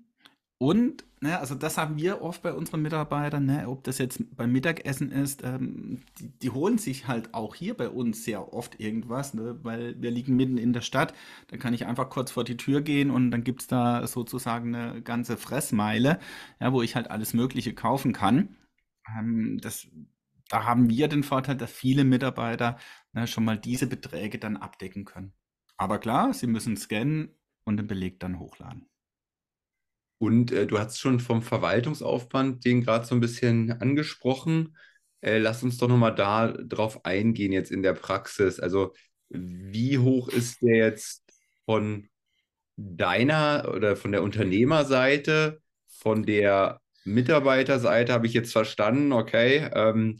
[0.61, 4.51] und, ne, also das haben wir oft bei unseren Mitarbeitern, ne, ob das jetzt beim
[4.51, 9.33] Mittagessen ist, ähm, die, die, holen sich halt auch hier bei uns sehr oft irgendwas,
[9.33, 11.13] ne, weil wir liegen mitten in der Stadt.
[11.47, 14.75] Da kann ich einfach kurz vor die Tür gehen und dann gibt es da sozusagen
[14.75, 16.19] eine ganze Fressmeile,
[16.59, 18.57] ja, wo ich halt alles Mögliche kaufen kann.
[19.17, 19.87] Ähm, das,
[20.49, 22.77] da haben wir den Vorteil, dass viele Mitarbeiter
[23.13, 25.33] ne, schon mal diese Beträge dann abdecken können.
[25.77, 27.29] Aber klar, sie müssen scannen
[27.63, 28.89] und den Beleg dann hochladen.
[30.19, 34.77] Und äh, du hast schon vom Verwaltungsaufwand den gerade so ein bisschen angesprochen.
[35.21, 38.59] Äh, lass uns doch nochmal da drauf eingehen jetzt in der Praxis.
[38.59, 38.93] Also
[39.29, 41.23] wie hoch ist der jetzt
[41.65, 42.09] von
[42.77, 50.19] deiner oder von der Unternehmerseite, von der Mitarbeiterseite habe ich jetzt verstanden, okay, ähm,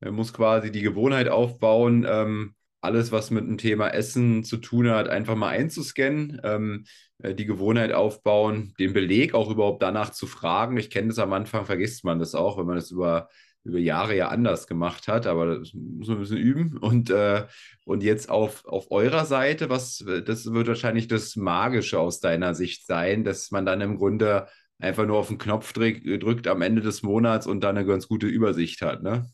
[0.00, 5.08] muss quasi die Gewohnheit aufbauen, ähm, alles, was mit dem Thema Essen zu tun hat,
[5.08, 6.84] einfach mal einzuscannen, ähm,
[7.18, 10.76] äh, die Gewohnheit aufbauen, den Beleg auch überhaupt danach zu fragen.
[10.76, 13.28] Ich kenne das am Anfang, vergisst man das auch, wenn man das über,
[13.64, 16.78] über Jahre ja anders gemacht hat, aber das muss man ein bisschen üben.
[16.78, 17.46] Und, äh,
[17.84, 22.86] und jetzt auf, auf eurer Seite, was, das wird wahrscheinlich das Magische aus deiner Sicht
[22.86, 24.46] sein, dass man dann im Grunde
[24.78, 28.06] einfach nur auf den Knopf drückt, drückt am Ende des Monats und dann eine ganz
[28.06, 29.26] gute Übersicht hat, ne?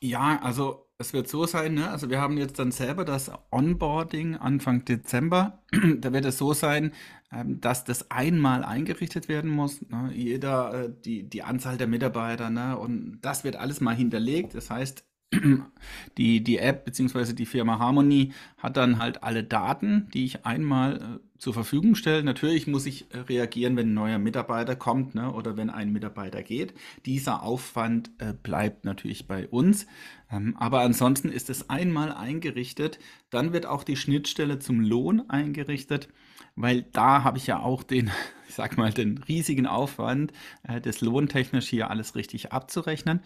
[0.00, 1.90] Ja, also es wird so sein, ne?
[1.90, 5.58] Also wir haben jetzt dann selber das Onboarding Anfang Dezember.
[5.98, 6.92] da wird es so sein,
[7.32, 9.82] ähm, dass das einmal eingerichtet werden muss.
[9.90, 10.10] Ne?
[10.14, 12.78] Jeder, äh, die, die Anzahl der Mitarbeiter, ne?
[12.78, 14.54] Und das wird alles mal hinterlegt.
[14.54, 15.04] Das heißt,
[16.18, 17.32] die, die App bzw.
[17.32, 22.22] die Firma Harmony hat dann halt alle Daten, die ich einmal äh, zur Verfügung stelle.
[22.22, 26.40] Natürlich muss ich äh, reagieren, wenn ein neuer Mitarbeiter kommt ne, oder wenn ein Mitarbeiter
[26.40, 26.72] geht.
[27.04, 29.88] Dieser Aufwand äh, bleibt natürlich bei uns.
[30.30, 33.00] Ähm, aber ansonsten ist es einmal eingerichtet.
[33.28, 36.08] Dann wird auch die Schnittstelle zum Lohn eingerichtet,
[36.54, 38.12] weil da habe ich ja auch den,
[38.48, 43.18] ich sag mal, den riesigen Aufwand, äh, das lohntechnisch hier alles richtig abzurechnen.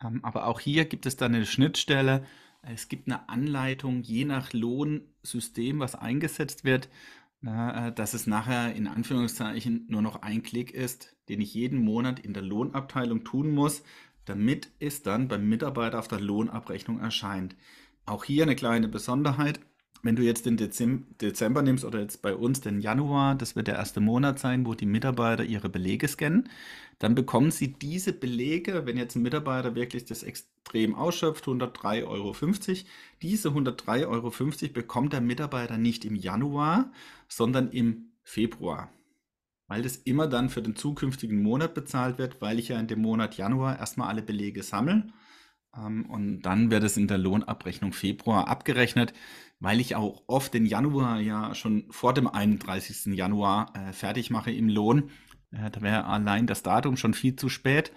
[0.00, 2.24] Ähm, aber auch hier gibt es dann eine Schnittstelle.
[2.62, 6.88] Es gibt eine Anleitung, je nach Lohnsystem, was eingesetzt wird,
[7.46, 12.18] äh, dass es nachher in Anführungszeichen nur noch ein Klick ist, den ich jeden Monat
[12.20, 13.82] in der Lohnabteilung tun muss,
[14.24, 17.56] damit es dann beim Mitarbeiter auf der Lohnabrechnung erscheint.
[18.06, 19.60] Auch hier eine kleine Besonderheit.
[20.02, 23.76] Wenn du jetzt den Dezember nimmst oder jetzt bei uns den Januar, das wird der
[23.76, 26.50] erste Monat sein, wo die Mitarbeiter ihre Belege scannen,
[26.98, 30.22] dann bekommen sie diese Belege, wenn jetzt ein Mitarbeiter wirklich das
[30.74, 32.34] extrem ausschöpft, 103,50 Euro,
[33.22, 36.90] diese 103,50 Euro bekommt der Mitarbeiter nicht im Januar,
[37.28, 38.90] sondern im Februar.
[39.68, 43.00] Weil das immer dann für den zukünftigen Monat bezahlt wird, weil ich ja in dem
[43.00, 45.06] Monat Januar erstmal alle Belege sammle.
[45.76, 49.14] Ähm, und dann wird es in der Lohnabrechnung Februar abgerechnet
[49.60, 53.14] weil ich auch oft den Januar ja schon vor dem 31.
[53.16, 55.10] Januar äh, fertig mache im Lohn.
[55.52, 57.90] Äh, da wäre allein das Datum schon viel zu spät.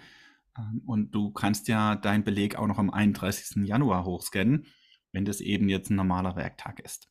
[0.58, 3.66] Ähm, und du kannst ja deinen Beleg auch noch am 31.
[3.66, 4.66] Januar hochscannen,
[5.12, 7.08] wenn das eben jetzt ein normaler Werktag ist.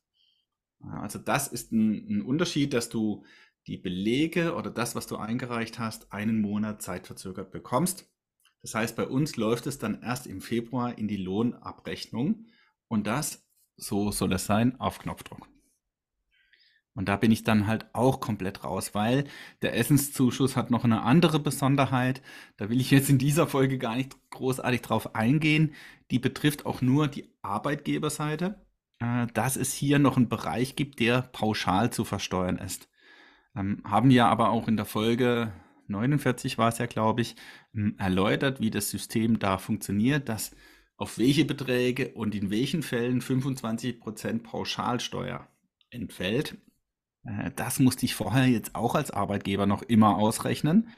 [0.80, 3.24] Also das ist ein, ein Unterschied, dass du
[3.66, 8.10] die Belege oder das, was du eingereicht hast, einen Monat zeitverzögert bekommst.
[8.62, 12.46] Das heißt, bei uns läuft es dann erst im Februar in die Lohnabrechnung
[12.88, 15.48] und das so soll es sein, auf Knopfdruck.
[16.98, 19.22] Und da bin ich dann halt auch komplett raus, weil
[19.62, 22.22] der Essenszuschuss hat noch eine andere Besonderheit.
[22.56, 25.74] Da will ich jetzt in dieser Folge gar nicht großartig drauf eingehen.
[26.10, 28.66] Die betrifft auch nur die Arbeitgeberseite,
[28.98, 32.88] äh, dass es hier noch einen Bereich gibt, der pauschal zu versteuern ist.
[33.54, 35.52] Ähm, haben wir aber auch in der Folge
[35.86, 37.36] 49 war es ja, glaube ich,
[37.76, 40.50] ähm, erläutert, wie das System da funktioniert, dass
[40.96, 45.46] auf welche Beträge und in welchen Fällen 25% Pauschalsteuer
[45.90, 46.58] entfällt.
[47.28, 50.90] Äh, das musste ich vorher jetzt auch als Arbeitgeber noch immer ausrechnen.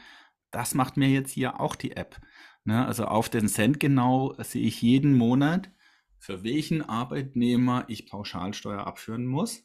[0.51, 2.21] Das macht mir jetzt hier auch die App.
[2.65, 5.71] Ne, also auf den Cent genau sehe ich jeden Monat,
[6.19, 9.65] für welchen Arbeitnehmer ich Pauschalsteuer abführen muss.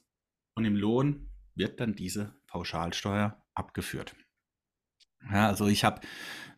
[0.54, 4.16] Und im Lohn wird dann diese Pauschalsteuer abgeführt.
[5.30, 6.02] Also ich habe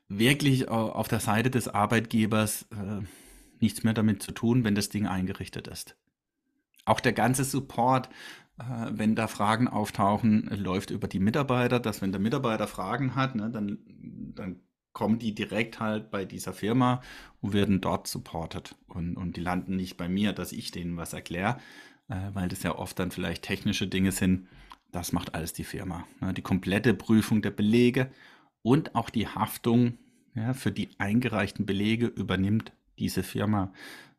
[0.08, 3.02] wirklich auf der Seite des Arbeitgebers äh,
[3.60, 5.98] nichts mehr damit zu tun, wenn das Ding eingerichtet ist.
[6.86, 8.10] Auch der ganze Support,
[8.58, 13.50] wenn da Fragen auftauchen, läuft über die Mitarbeiter, dass wenn der Mitarbeiter Fragen hat, ne,
[13.52, 13.80] dann,
[14.36, 14.62] dann
[14.94, 17.02] kommen die direkt halt bei dieser Firma
[17.40, 18.76] und werden dort supported.
[18.88, 21.58] Und, und die landen nicht bei mir, dass ich denen was erkläre,
[22.08, 24.48] äh, weil das ja oft dann vielleicht technische Dinge sind.
[24.92, 26.08] Das macht alles die Firma.
[26.20, 26.34] Ne?
[26.34, 28.10] Die komplette Prüfung der Belege
[28.64, 30.00] und auch die Haftung
[30.34, 33.72] ja, für die eingereichten Belege übernimmt diese Firma.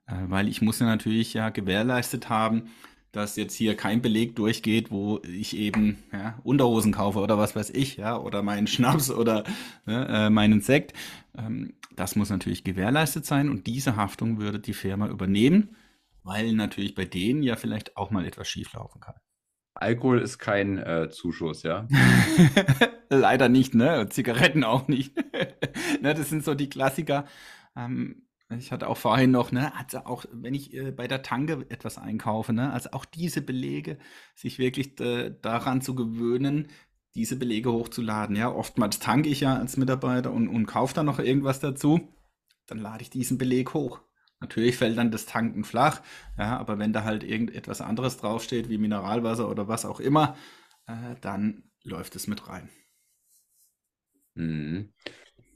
[0.06, 2.70] Äh, weil ich muss ja natürlich ja gewährleistet haben,
[3.12, 7.70] dass jetzt hier kein Beleg durchgeht, wo ich eben ja, Unterhosen kaufe oder was weiß
[7.70, 9.44] ich, ja, oder meinen Schnaps oder
[9.86, 10.92] ja, äh, meinen Sekt.
[11.36, 15.76] Ähm, das muss natürlich gewährleistet sein und diese Haftung würde die Firma übernehmen,
[16.22, 19.16] weil natürlich bei denen ja vielleicht auch mal etwas schieflaufen kann.
[19.74, 21.86] Alkohol ist kein äh, Zuschuss, ja?
[23.08, 24.08] Leider nicht, ne?
[24.10, 25.16] Zigaretten auch nicht.
[26.02, 27.26] ne, das sind so die Klassiker.
[27.76, 31.66] Ähm, ich hatte auch vorhin noch, ne, also auch wenn ich äh, bei der Tanke
[31.68, 33.98] etwas einkaufe, ne, also auch diese Belege,
[34.34, 36.68] sich wirklich daran zu gewöhnen,
[37.14, 38.36] diese Belege hochzuladen.
[38.36, 42.14] Ja, oftmals tanke ich ja als Mitarbeiter und, und kaufe dann noch irgendwas dazu,
[42.66, 44.00] dann lade ich diesen Beleg hoch.
[44.40, 46.00] Natürlich fällt dann das Tanken flach,
[46.38, 50.36] ja, aber wenn da halt irgendetwas anderes draufsteht, wie Mineralwasser oder was auch immer,
[50.86, 52.68] äh, dann läuft es mit rein.
[54.34, 54.92] Mhm.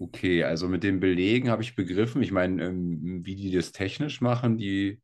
[0.02, 2.22] Okay, also mit den Belegen habe ich begriffen.
[2.22, 5.00] Ich meine, ähm, wie die das technisch machen, die,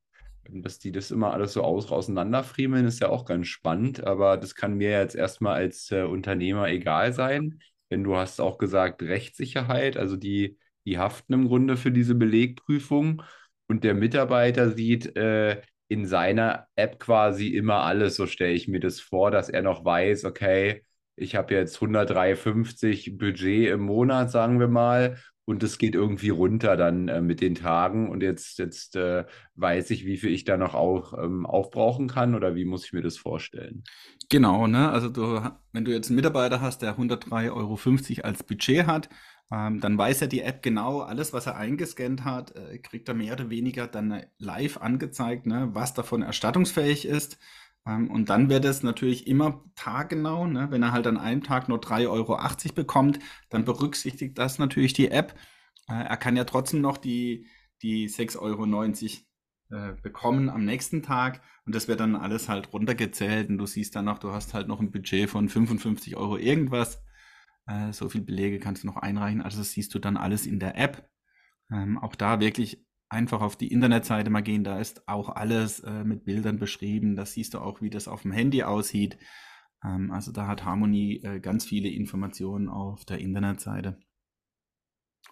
[0.50, 4.02] dass die das immer alles so aus, auseinanderfriemeln, ist ja auch ganz spannend.
[4.04, 7.61] Aber das kann mir jetzt erstmal als äh, Unternehmer egal sein.
[7.92, 13.22] Denn du hast auch gesagt, Rechtssicherheit, also die, die haften im Grunde für diese Belegprüfung.
[13.68, 18.80] Und der Mitarbeiter sieht äh, in seiner App quasi immer alles, so stelle ich mir
[18.80, 20.82] das vor, dass er noch weiß, okay,
[21.18, 25.16] ich habe jetzt 153 Budget im Monat, sagen wir mal,
[25.48, 29.90] und es geht irgendwie runter dann äh, mit den Tagen und jetzt, jetzt äh, weiß
[29.90, 33.00] ich, wie viel ich da noch auf, ähm, aufbrauchen kann oder wie muss ich mir
[33.00, 33.83] das vorstellen?
[34.28, 34.90] Genau, ne?
[34.90, 35.40] Also du,
[35.72, 37.78] wenn du jetzt einen Mitarbeiter hast, der 103,50 Euro
[38.26, 39.09] als Budget hat,
[39.50, 43.14] ähm, dann weiß ja die App genau, alles, was er eingescannt hat, äh, kriegt er
[43.14, 47.38] mehr oder weniger dann live angezeigt, ne, was davon erstattungsfähig ist.
[47.88, 50.70] Ähm, und dann wird es natürlich immer taggenau, ne?
[50.70, 55.11] wenn er halt an einem Tag nur 3,80 Euro bekommt, dann berücksichtigt das natürlich die
[55.11, 55.35] App.
[55.88, 57.46] Äh, er kann ja trotzdem noch die,
[57.83, 58.64] die 6,90 Euro
[59.70, 63.96] äh, bekommen am nächsten Tag und das wird dann alles halt runtergezählt und du siehst
[63.96, 67.03] dann noch, du hast halt noch ein Budget von 55 Euro irgendwas.
[67.66, 70.61] Äh, so viel Belege kannst du noch einreichen, also das siehst du dann alles in
[70.61, 71.09] der App.
[71.70, 76.05] Ähm, auch da wirklich einfach auf die Internetseite mal gehen, da ist auch alles äh,
[76.05, 77.16] mit Bildern beschrieben.
[77.16, 79.18] Da siehst du auch, wie das auf dem Handy aussieht.
[79.85, 83.99] Ähm, also da hat Harmony äh, ganz viele Informationen auf der Internetseite.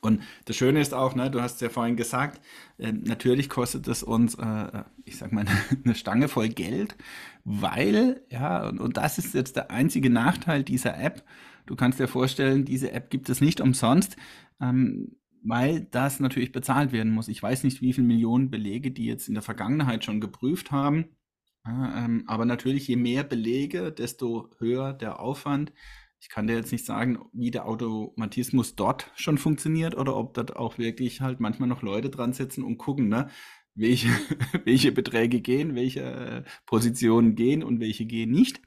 [0.02, 2.40] Und das Schöne ist auch, ne, du hast es ja vorhin gesagt,
[2.78, 5.46] äh, natürlich kostet es uns, äh, ich sag mal,
[5.84, 6.96] eine Stange voll Geld,
[7.44, 11.24] weil, ja, und, und das ist jetzt der einzige Nachteil dieser App.
[11.66, 14.16] Du kannst dir vorstellen, diese App gibt es nicht umsonst.
[14.60, 17.28] Ähm, weil das natürlich bezahlt werden muss.
[17.28, 21.16] Ich weiß nicht, wie viele Millionen Belege die jetzt in der Vergangenheit schon geprüft haben.
[21.64, 25.72] Ähm, aber natürlich, je mehr Belege, desto höher der Aufwand.
[26.20, 30.56] Ich kann dir jetzt nicht sagen, wie der Automatismus dort schon funktioniert oder ob dort
[30.56, 33.28] auch wirklich halt manchmal noch Leute dran sitzen und gucken, ne,
[33.74, 34.08] welche,
[34.64, 38.60] welche Beträge gehen, welche äh, Positionen gehen und welche gehen nicht.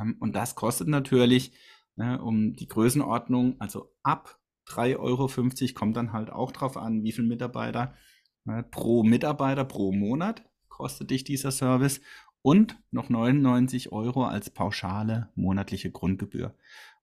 [0.00, 1.52] Ähm, und das kostet natürlich
[1.94, 4.39] ne, um die Größenordnung, also ab
[4.70, 7.94] 3,50 Euro kommt dann halt auch drauf an, wie viele Mitarbeiter
[8.44, 12.00] ne, pro Mitarbeiter pro Monat kostet dich dieser Service
[12.42, 16.54] und noch 99 Euro als pauschale monatliche Grundgebühr.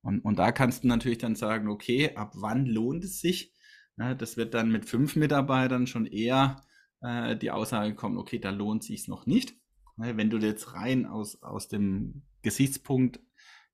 [0.02, 3.54] Und, und da kannst du natürlich dann sagen, okay, ab wann lohnt es sich?
[3.98, 6.62] Ja, das wird dann mit fünf Mitarbeitern schon eher
[7.02, 9.56] äh, die Aussage kommen, okay, da lohnt es sich noch nicht.
[9.98, 13.20] Ja, wenn du jetzt rein aus, aus dem Gesichtspunkt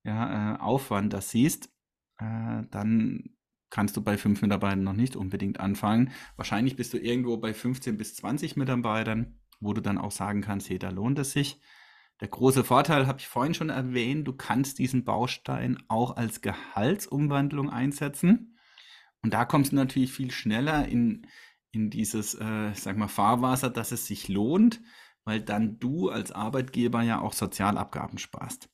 [0.03, 1.70] ja, äh, Aufwand das siehst,
[2.17, 3.36] äh, dann
[3.74, 6.11] kannst du bei fünf Mitarbeitern noch nicht unbedingt anfangen.
[6.36, 10.69] Wahrscheinlich bist du irgendwo bei 15 bis 20 Mitarbeitern, wo du dann auch sagen kannst,
[10.69, 11.59] hey, da lohnt es sich.
[12.21, 17.71] Der große Vorteil habe ich vorhin schon erwähnt, du kannst diesen Baustein auch als Gehaltsumwandlung
[17.71, 18.59] einsetzen.
[19.24, 21.26] Und da kommst du natürlich viel schneller in,
[21.71, 24.82] in dieses, äh, sag mal, Fahrwasser, dass es sich lohnt,
[25.24, 28.69] weil dann du als Arbeitgeber ja auch Sozialabgaben sparst.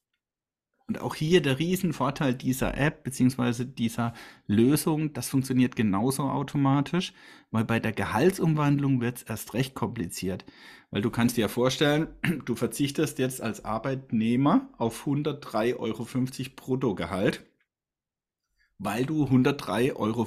[0.90, 4.16] Und auch hier der Riesenvorteil dieser App beziehungsweise dieser
[4.48, 7.14] Lösung, das funktioniert genauso automatisch,
[7.52, 10.46] weil bei der Gehaltsumwandlung wird es erst recht kompliziert.
[10.90, 12.08] Weil du kannst dir ja vorstellen,
[12.46, 16.08] du verzichtest jetzt als Arbeitnehmer auf 103,50 Euro
[16.56, 17.46] Bruttogehalt,
[18.80, 20.26] weil du 103,50 Euro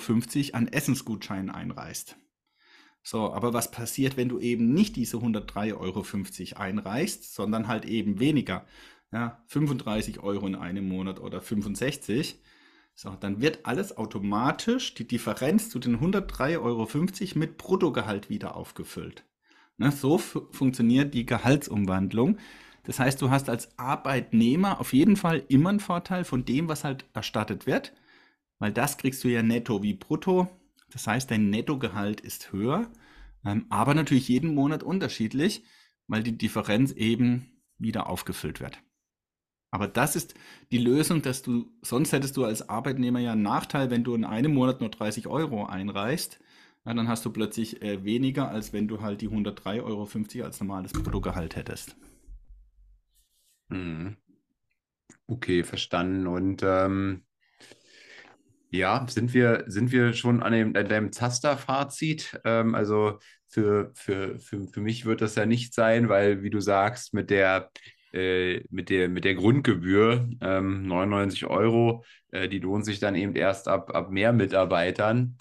[0.56, 2.16] an Essensgutscheinen einreichst.
[3.02, 8.20] So, aber was passiert, wenn du eben nicht diese 103,50 Euro einreichst, sondern halt eben
[8.20, 8.64] weniger?
[9.12, 12.40] Ja, 35 Euro in einem Monat oder 65,
[12.94, 19.24] so, dann wird alles automatisch, die Differenz zu den 103,50 Euro mit Bruttogehalt wieder aufgefüllt.
[19.78, 22.38] Ne, so funktioniert die Gehaltsumwandlung.
[22.84, 26.84] Das heißt, du hast als Arbeitnehmer auf jeden Fall immer einen Vorteil von dem, was
[26.84, 27.94] halt erstattet wird,
[28.58, 30.48] weil das kriegst du ja netto wie brutto.
[30.90, 32.90] Das heißt, dein Nettogehalt ist höher,
[33.44, 35.64] ähm, aber natürlich jeden Monat unterschiedlich,
[36.06, 38.78] weil die Differenz eben wieder aufgefüllt wird.
[39.72, 40.34] Aber das ist
[40.70, 44.24] die Lösung, dass du, sonst hättest du als Arbeitnehmer ja einen Nachteil, wenn du in
[44.24, 46.38] einem Monat nur 30 Euro einreichst.
[46.84, 50.60] Ja, dann hast du plötzlich äh, weniger, als wenn du halt die 103,50 Euro als
[50.60, 51.96] normales Bruttogehalt hättest.
[53.70, 54.16] Mhm.
[55.26, 56.26] Okay, verstanden.
[56.26, 57.24] Und ähm,
[58.68, 62.38] ja, sind wir, sind wir schon an, dem, an deinem Zaster-Fazit?
[62.44, 66.60] Ähm, also für, für, für, für mich wird das ja nicht sein, weil, wie du
[66.60, 67.70] sagst, mit der
[68.12, 73.34] äh, mit, der, mit der Grundgebühr, ähm, 99 Euro, äh, die lohnt sich dann eben
[73.34, 75.36] erst ab, ab mehr Mitarbeitern.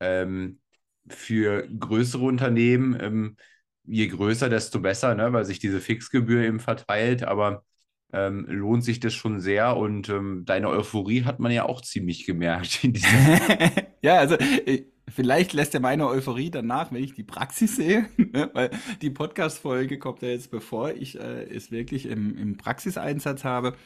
[0.00, 0.60] Ähm,
[1.08, 3.36] für größere Unternehmen, ähm,
[3.84, 7.64] je größer, desto besser, ne, weil sich diese Fixgebühr eben verteilt, aber
[8.12, 12.26] ähm, lohnt sich das schon sehr und ähm, deine Euphorie hat man ja auch ziemlich
[12.26, 12.80] gemerkt.
[14.02, 18.50] ja, also äh, Vielleicht lässt er meine Euphorie danach, wenn ich die Praxis sehe, ne?
[18.54, 18.70] weil
[19.02, 23.76] die Podcast-Folge kommt ja jetzt, bevor ich äh, es wirklich im, im Praxiseinsatz habe.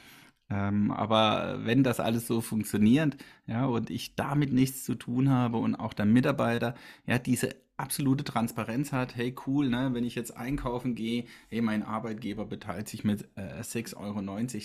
[0.51, 3.17] Ähm, aber wenn das alles so funktioniert,
[3.47, 6.75] ja, und ich damit nichts zu tun habe und auch der Mitarbeiter,
[7.07, 11.83] ja, diese absolute Transparenz hat, hey cool, ne, wenn ich jetzt einkaufen gehe, hey, mein
[11.83, 14.21] Arbeitgeber beteiligt sich mit äh, 6,90 Euro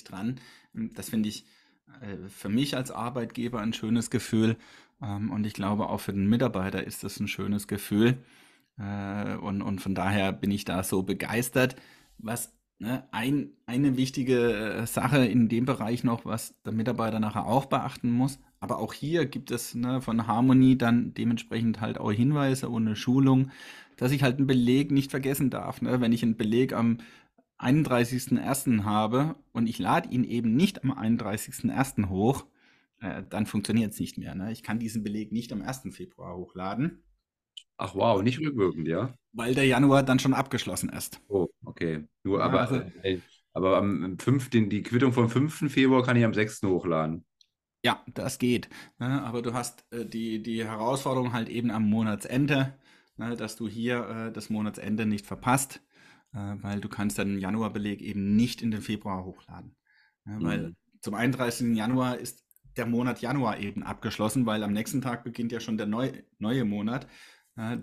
[0.06, 0.40] dran.
[0.74, 1.46] Das finde ich
[2.02, 4.58] äh, für mich als Arbeitgeber ein schönes Gefühl.
[5.04, 8.18] Ähm, und ich glaube, auch für den Mitarbeiter ist das ein schönes Gefühl.
[8.78, 11.76] Äh, und, und von daher bin ich da so begeistert.
[12.18, 17.46] Was ne, ein, eine wichtige äh, Sache in dem Bereich noch, was der Mitarbeiter nachher
[17.46, 18.40] auch beachten muss.
[18.60, 22.96] Aber auch hier gibt es ne, von Harmony dann dementsprechend halt auch Hinweise und eine
[22.96, 23.52] Schulung,
[23.98, 25.82] dass ich halt einen Beleg nicht vergessen darf.
[25.82, 26.02] Ne?
[26.02, 26.98] Wenn ich einen Beleg am
[27.60, 28.84] 31.01.
[28.84, 32.10] habe und ich lade ihn eben nicht am 31.01.
[32.10, 32.46] hoch,
[33.04, 34.34] äh, dann funktioniert es nicht mehr.
[34.34, 34.52] Ne?
[34.52, 35.90] Ich kann diesen Beleg nicht am 1.
[35.92, 37.04] Februar hochladen.
[37.78, 39.14] Ach wow, nicht rückwirkend, ja?
[39.34, 41.20] Weil der Januar dann schon abgeschlossen ist.
[41.28, 42.08] Oh, okay.
[42.24, 43.20] Nur ja, aber, also, äh,
[43.52, 45.72] aber am 5., die Quittung vom 5.
[45.72, 46.64] Februar kann ich am 6.
[46.64, 47.26] hochladen.
[47.84, 48.70] Ja, das geht.
[49.00, 49.22] Ne?
[49.24, 52.80] Aber du hast äh, die, die Herausforderung halt eben am Monatsende,
[53.18, 53.36] ne?
[53.36, 55.82] dass du hier äh, das Monatsende nicht verpasst,
[56.32, 59.76] äh, weil du kannst dann den Januarbeleg eben nicht in den Februar hochladen.
[60.24, 60.40] Ne?
[60.40, 60.44] Mhm.
[60.46, 61.76] Weil zum 31.
[61.76, 62.43] Januar ist
[62.78, 66.66] der Monat Januar eben abgeschlossen, weil am nächsten Tag beginnt ja schon der neu, neue
[66.66, 67.08] Monat.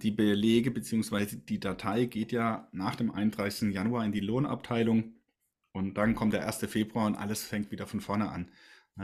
[0.02, 1.36] die Belege bzw.
[1.36, 3.72] die Datei geht ja nach dem 31.
[3.72, 5.14] Januar in die Lohnabteilung
[5.72, 6.58] und dann kommt der 1.
[6.66, 8.50] Februar und alles fängt wieder von vorne an.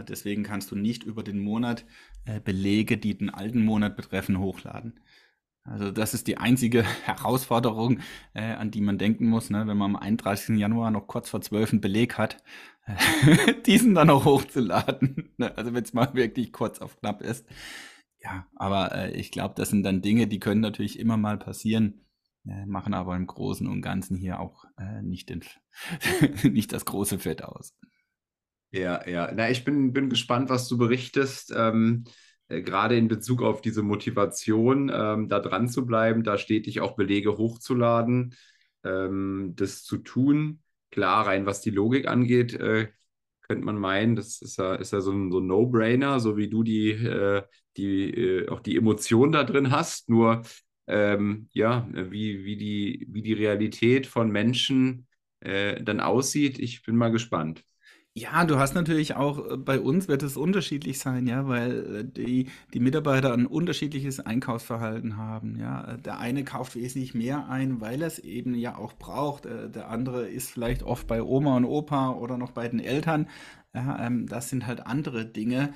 [0.09, 1.84] deswegen kannst du nicht über den Monat
[2.24, 5.01] äh, Belege, die den alten Monat betreffen, hochladen.
[5.66, 8.01] Also das ist die einzige Herausforderung,
[8.34, 9.66] äh, an die man denken muss, ne?
[9.66, 10.57] wenn man am 31.
[10.59, 12.43] Januar noch kurz vor 12 einen Beleg hat,
[13.66, 15.32] diesen dann auch hochzuladen.
[15.39, 15.57] Ne?
[15.57, 17.47] Also wenn es mal wirklich kurz auf knapp ist.
[18.22, 22.07] Ja, aber äh, ich glaube, das sind dann Dinge, die können natürlich immer mal passieren,
[22.47, 25.45] äh, machen aber im Großen und Ganzen hier auch äh, nicht, den,
[26.43, 27.74] nicht das große Fett aus.
[28.70, 29.30] Ja, ja.
[29.34, 31.53] Na, ich bin, bin gespannt, was du berichtest.
[31.55, 32.05] Ähm,
[32.49, 36.97] äh, gerade in Bezug auf diese Motivation, ähm, da dran zu bleiben, da stetig auch
[36.97, 38.34] Belege hochzuladen,
[38.84, 40.62] ähm, das zu tun.
[40.97, 42.88] Klar, rein was die Logik angeht, äh,
[43.42, 46.49] könnte man meinen, das ist ja, ist ja so ein, so ein No-Brainer, so wie
[46.49, 47.42] du die, äh,
[47.76, 50.09] die äh, auch die Emotion da drin hast.
[50.09, 50.42] Nur
[50.88, 55.07] ähm, ja, wie, wie, die, wie die Realität von Menschen
[55.40, 57.62] äh, dann aussieht, ich bin mal gespannt.
[58.18, 62.04] Ja, du hast natürlich auch äh, bei uns wird es unterschiedlich sein, ja, weil äh,
[62.04, 65.58] die, die Mitarbeiter ein unterschiedliches Einkaufsverhalten haben.
[65.60, 69.44] Ja, äh, der eine kauft wesentlich mehr ein, weil er es eben ja auch braucht.
[69.44, 73.28] Der andere ist vielleicht oft bei Oma und Opa oder noch bei den Eltern.
[73.74, 75.74] Ja, ähm, das sind halt andere Dinge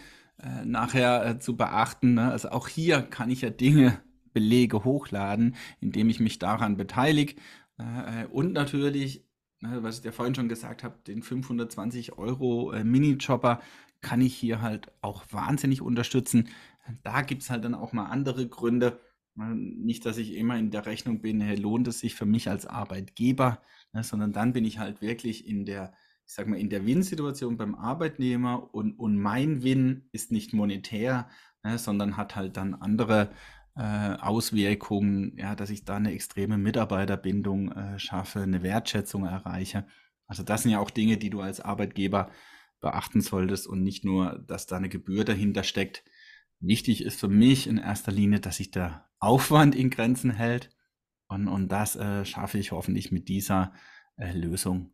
[0.64, 2.14] nachher zu beachten.
[2.14, 2.32] Ne?
[2.32, 4.00] Also auch hier kann ich ja Dinge,
[4.32, 7.34] Belege hochladen, indem ich mich daran beteilige.
[8.32, 9.22] Und natürlich
[9.60, 13.60] was ich dir vorhin schon gesagt habe, den 520 Euro äh, Mini-Chopper
[14.00, 16.48] kann ich hier halt auch wahnsinnig unterstützen.
[17.02, 19.00] Da gibt es halt dann auch mal andere Gründe.
[19.34, 22.48] Ne, nicht, dass ich immer in der Rechnung bin, hey, lohnt es sich für mich
[22.48, 25.92] als Arbeitgeber, ne, sondern dann bin ich halt wirklich in der,
[26.26, 31.28] ich sag mal, in der Win-Situation beim Arbeitnehmer und, und mein Win ist nicht monetär,
[31.62, 33.30] ne, sondern hat halt dann andere
[33.76, 39.86] äh, Auswirkungen, ja, dass ich da eine extreme Mitarbeiterbindung äh, schaffe, eine Wertschätzung erreiche.
[40.26, 42.30] Also das sind ja auch Dinge, die du als Arbeitgeber
[42.80, 46.04] beachten solltest und nicht nur, dass da eine Gebühr dahinter steckt.
[46.60, 50.70] Wichtig ist für mich in erster Linie, dass sich der Aufwand in Grenzen hält
[51.28, 53.72] und, und das äh, schaffe ich hoffentlich mit dieser
[54.16, 54.92] äh, Lösung.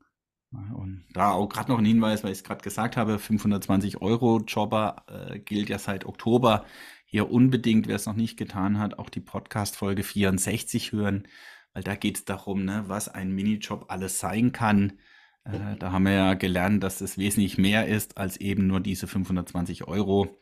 [0.52, 4.40] Und da auch gerade noch ein Hinweis, weil ich es gerade gesagt habe, 520 Euro
[4.40, 6.64] Jobber äh, gilt ja seit Oktober
[7.06, 11.26] hier unbedingt, wer es noch nicht getan hat, auch die Podcast-Folge 64 hören,
[11.72, 14.94] weil da geht es darum, ne, was ein Minijob alles sein kann.
[15.44, 19.06] Äh, da haben wir ja gelernt, dass es wesentlich mehr ist als eben nur diese
[19.06, 20.36] 520 Euro.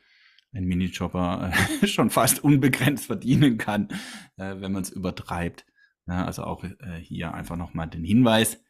[0.53, 1.53] Ein Minijobber
[1.83, 3.89] äh, schon fast unbegrenzt verdienen kann,
[4.37, 5.67] äh, wenn man es übertreibt.
[6.07, 8.63] Ja, also auch äh, hier einfach nochmal den Hinweis.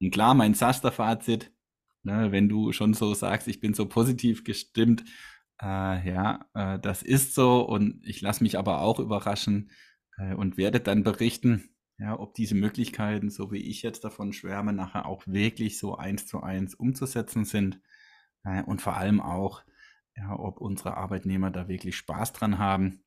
[0.00, 1.52] Und klar, mein Saster-Fazit,
[2.02, 5.04] ne, wenn du schon so sagst, ich bin so positiv gestimmt,
[5.62, 9.70] äh, ja, äh, das ist so und ich lasse mich aber auch überraschen
[10.18, 14.72] äh, und werde dann berichten, ja, ob diese Möglichkeiten, so wie ich jetzt davon schwärme,
[14.72, 17.80] nachher auch wirklich so eins zu eins umzusetzen sind
[18.44, 19.62] äh, und vor allem auch,
[20.16, 23.04] ja, ob unsere Arbeitnehmer da wirklich Spaß dran haben.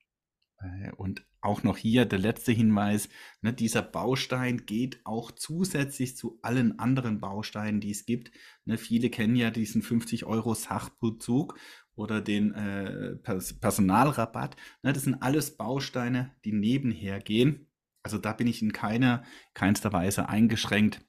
[0.60, 3.10] Äh, und auch noch hier der letzte Hinweis,
[3.41, 8.32] ne, dieser Baustein geht auch zusätzlich zu allen anderen Bausteinen, die es gibt.
[8.66, 11.58] Ne, viele kennen ja diesen 50 Euro Sachbezug
[11.95, 14.56] oder den äh, Personalrabatt.
[14.84, 17.68] Ne, das sind alles Bausteine, die nebenher gehen.
[18.03, 21.01] Also da bin ich in keiner, keinster Weise eingeschränkt.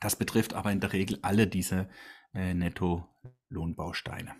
[0.00, 1.88] Das betrifft aber in der Regel alle diese
[2.34, 4.34] äh, Netto-Lohnbausteine.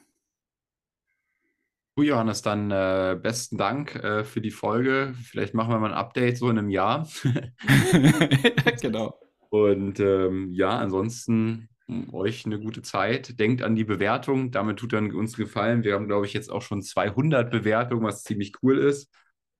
[1.99, 5.14] Du, Johannes, dann äh, besten Dank äh, für die Folge.
[5.22, 7.09] Vielleicht machen wir mal ein Update so in einem Jahr.
[8.82, 9.18] genau.
[9.49, 11.70] Und ähm, ja, ansonsten
[12.12, 13.40] euch eine gute Zeit.
[13.40, 14.51] Denkt an die Bewertung.
[14.51, 15.84] Damit tut dann uns gefallen.
[15.84, 19.11] Wir haben, glaube ich, jetzt auch schon 200 Bewertungen, was ziemlich cool ist.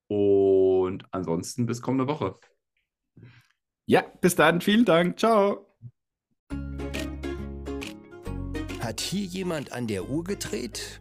[0.07, 2.39] Und ansonsten bis kommende Woche.
[3.87, 4.61] Ja, bis dann.
[4.61, 5.19] Vielen Dank.
[5.19, 5.75] Ciao.
[8.81, 11.01] Hat hier jemand an der Uhr gedreht?